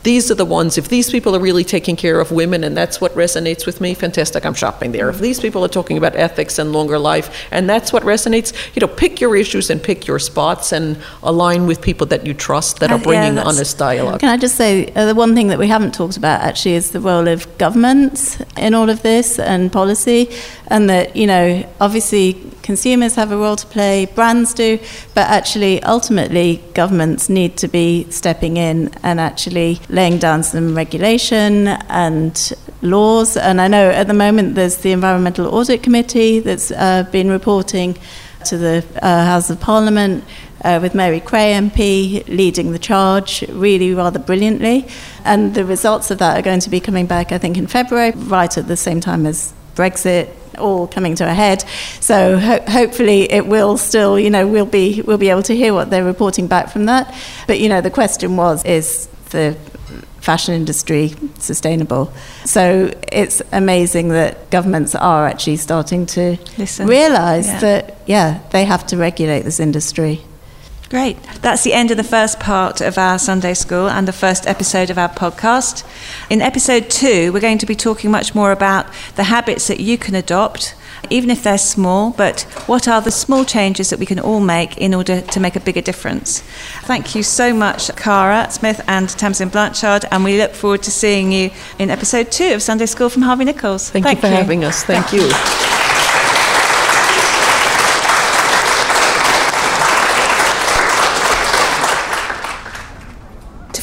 these 0.05 0.29
are 0.29 0.35
the 0.35 0.45
ones, 0.45 0.77
if 0.77 0.87
these 0.87 1.09
people 1.11 1.35
are 1.35 1.39
really 1.39 1.63
taking 1.63 1.95
care 1.95 2.19
of 2.19 2.31
women 2.31 2.63
and 2.63 2.77
that's 2.77 3.01
what 3.01 3.11
resonates 3.15 3.65
with 3.65 3.81
me, 3.81 3.95
fantastic, 3.95 4.45
I'm 4.45 4.53
shopping 4.53 4.91
there. 4.91 5.09
If 5.09 5.19
these 5.19 5.39
people 5.39 5.65
are 5.65 5.73
talking 5.79 5.97
about 5.97 6.15
ethics 6.15 6.59
and 6.59 6.71
longer 6.71 6.99
life 6.99 7.47
and 7.51 7.67
that's 7.67 7.91
what 7.91 8.03
resonates, 8.03 8.53
you 8.75 8.79
know, 8.79 8.87
pick 8.87 9.19
your 9.19 9.35
issues 9.35 9.69
and 9.71 9.81
pick 9.81 10.05
your 10.05 10.19
spots 10.19 10.71
and 10.71 10.97
align 11.23 11.65
with 11.65 11.81
people 11.81 12.05
that 12.07 12.25
you 12.25 12.35
trust 12.35 12.79
that 12.79 12.91
are 12.91 12.99
uh, 12.99 13.03
bringing 13.03 13.35
yeah, 13.35 13.43
honest 13.43 13.77
dialogue. 13.79 14.19
Can 14.19 14.29
I 14.29 14.37
just 14.37 14.55
say, 14.55 14.93
uh, 14.93 15.05
the 15.07 15.15
one 15.15 15.33
thing 15.33 15.47
that 15.47 15.57
we 15.57 15.67
haven't 15.67 15.93
talked 15.93 16.17
about 16.17 16.41
actually 16.41 16.75
is 16.75 16.91
the 16.91 17.01
role 17.01 17.27
of 17.27 17.57
governments 17.57 18.39
in 18.57 18.75
all 18.75 18.89
of 18.89 19.01
this 19.01 19.39
and 19.39 19.73
policy, 19.73 20.29
and 20.67 20.87
that, 20.89 21.15
you 21.15 21.25
know, 21.25 21.67
obviously 21.81 22.39
consumers 22.65 23.13
have 23.15 23.31
a 23.31 23.37
role 23.37 23.55
to 23.55 23.67
play, 23.67 24.05
brands 24.15 24.53
do, 24.53 24.79
but 25.13 25.27
actually, 25.29 25.81
ultimately, 25.83 26.63
governments 26.73 27.29
need 27.29 27.55
to 27.57 27.67
be 27.67 28.07
stepping 28.09 28.57
in 28.57 28.89
and 29.03 29.19
actually 29.19 29.79
laying 29.95 30.19
down 30.19 30.43
some 30.43 30.75
regulation 30.75 31.67
and 31.67 32.53
laws. 32.81 33.37
And 33.37 33.61
I 33.61 33.67
know 33.67 33.89
at 33.89 34.07
the 34.07 34.13
moment 34.13 34.55
there's 34.55 34.77
the 34.77 34.91
Environmental 34.91 35.47
Audit 35.55 35.81
Committee 35.81 36.41
that's 36.41 36.69
uh, 36.71 37.07
been 37.11 37.29
reporting 37.29 37.97
to 38.45 38.57
the 38.57 38.85
uh, 39.01 39.25
House 39.25 39.49
of 39.49 39.59
Parliament. 39.59 40.23
Uh, 40.63 40.79
with 40.81 40.95
Mary 40.95 41.19
Creagh 41.19 41.69
MP 41.69 42.27
leading 42.27 42.71
the 42.71 42.79
charge 42.79 43.43
really 43.49 43.93
rather 43.93 44.17
brilliantly. 44.17 44.87
And 45.23 45.53
the 45.53 45.63
results 45.63 46.09
of 46.09 46.17
that 46.17 46.39
are 46.39 46.41
going 46.41 46.61
to 46.61 46.71
be 46.71 46.79
coming 46.79 47.05
back, 47.05 47.31
I 47.31 47.37
think, 47.37 47.55
in 47.55 47.67
February, 47.67 48.13
right 48.15 48.57
at 48.57 48.67
the 48.67 48.75
same 48.75 48.99
time 48.99 49.27
as 49.27 49.53
Brexit 49.75 50.27
all 50.57 50.87
coming 50.87 51.13
to 51.15 51.29
a 51.29 51.33
head. 51.33 51.63
So 51.99 52.39
ho- 52.39 52.63
hopefully 52.67 53.31
it 53.31 53.45
will 53.45 53.77
still, 53.77 54.17
you 54.17 54.31
know, 54.31 54.47
we'll 54.47 54.65
be 54.65 55.03
we'll 55.03 55.19
be 55.19 55.29
able 55.29 55.43
to 55.43 55.55
hear 55.55 55.71
what 55.71 55.91
they're 55.91 56.03
reporting 56.03 56.47
back 56.47 56.69
from 56.69 56.85
that. 56.85 57.13
But 57.45 57.59
you 57.59 57.69
know, 57.69 57.81
the 57.81 57.91
question 57.91 58.35
was, 58.35 58.65
is 58.65 59.07
the 59.29 59.55
fashion 60.19 60.53
industry 60.53 61.13
sustainable? 61.39 62.11
So 62.45 62.91
it's 63.11 63.41
amazing 63.51 64.09
that 64.09 64.49
governments 64.49 64.95
are 64.95 65.27
actually 65.27 65.57
starting 65.57 66.05
to 66.07 66.37
Listen. 66.57 66.87
realise 66.87 67.47
yeah. 67.47 67.59
that 67.59 67.97
yeah, 68.05 68.39
they 68.51 68.65
have 68.65 68.85
to 68.87 68.97
regulate 68.97 69.43
this 69.43 69.59
industry. 69.59 70.21
Great. 70.89 71.17
That's 71.41 71.63
the 71.63 71.73
end 71.73 71.89
of 71.89 71.97
the 71.97 72.03
first 72.03 72.39
part 72.39 72.79
of 72.79 72.97
our 72.97 73.17
Sunday 73.17 73.55
School 73.55 73.89
and 73.89 74.07
the 74.07 74.13
first 74.13 74.45
episode 74.45 74.91
of 74.91 74.99
our 74.99 75.09
podcast. 75.09 75.83
In 76.29 76.41
episode 76.41 76.91
two, 76.91 77.33
we're 77.33 77.39
going 77.39 77.57
to 77.57 77.65
be 77.65 77.75
talking 77.75 78.11
much 78.11 78.35
more 78.35 78.51
about 78.51 78.85
the 79.15 79.23
habits 79.23 79.67
that 79.67 79.79
you 79.79 79.97
can 79.97 80.13
adopt, 80.13 80.75
even 81.09 81.29
if 81.29 81.43
they're 81.43 81.57
small, 81.57 82.11
but 82.11 82.41
what 82.67 82.87
are 82.87 83.01
the 83.01 83.11
small 83.11 83.45
changes 83.45 83.89
that 83.89 83.99
we 83.99 84.05
can 84.05 84.19
all 84.19 84.39
make 84.39 84.77
in 84.77 84.93
order 84.93 85.21
to 85.21 85.39
make 85.39 85.55
a 85.55 85.59
bigger 85.59 85.81
difference. 85.81 86.41
Thank 86.83 87.15
you 87.15 87.23
so 87.23 87.53
much, 87.53 87.95
Cara 87.95 88.49
Smyth 88.51 88.81
and 88.87 89.09
Tamsin 89.09 89.49
Blanchard, 89.49 90.05
and 90.11 90.23
we 90.23 90.37
look 90.37 90.53
forward 90.53 90.83
to 90.83 90.91
seeing 90.91 91.31
you 91.31 91.51
in 91.79 91.89
episode 91.89 92.31
two 92.31 92.53
of 92.53 92.61
Sunday 92.61 92.85
School 92.85 93.09
from 93.09 93.23
Harvey 93.23 93.45
Nichols. 93.45 93.89
Thank, 93.89 94.05
Thank 94.05 94.17
you 94.17 94.21
for 94.21 94.27
you. 94.27 94.35
having 94.35 94.63
us. 94.63 94.83
Thank, 94.83 95.05
Thank 95.07 95.21
you. 95.21 95.27
you. 95.27 95.75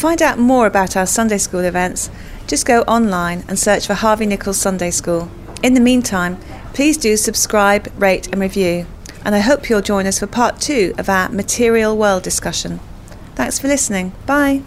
find 0.03 0.21
out 0.21 0.37
more 0.37 0.67
about 0.67 0.97
our 0.97 1.07
Sunday 1.07 1.39
School 1.39 1.61
events, 1.61 2.11
just 2.49 2.67
go 2.67 2.83
online 2.83 3.45
and 3.47 3.57
search 3.57 3.87
for 3.87 3.95
Harvey 3.95 4.27
Nichols 4.27 4.59
Sunday 4.61 4.91
School. 4.91 5.31
In 5.63 5.75
the 5.75 5.81
meantime, 5.81 6.39
please 6.73 6.97
do 6.97 7.17
subscribe, 7.17 7.93
rate, 7.97 8.29
and 8.33 8.41
review. 8.41 8.87
And 9.25 9.35
I 9.35 9.41
hope 9.41 9.69
you'll 9.69 9.83
join 9.83 10.07
us 10.07 10.19
for 10.19 10.27
part 10.27 10.61
two 10.61 10.95
of 10.99 11.09
our 11.09 11.29
material 11.29 11.97
world 11.97 12.23
discussion. 12.23 12.81
Thanks 13.35 13.59
for 13.59 13.69
listening. 13.69 14.13
Bye. 14.27 14.63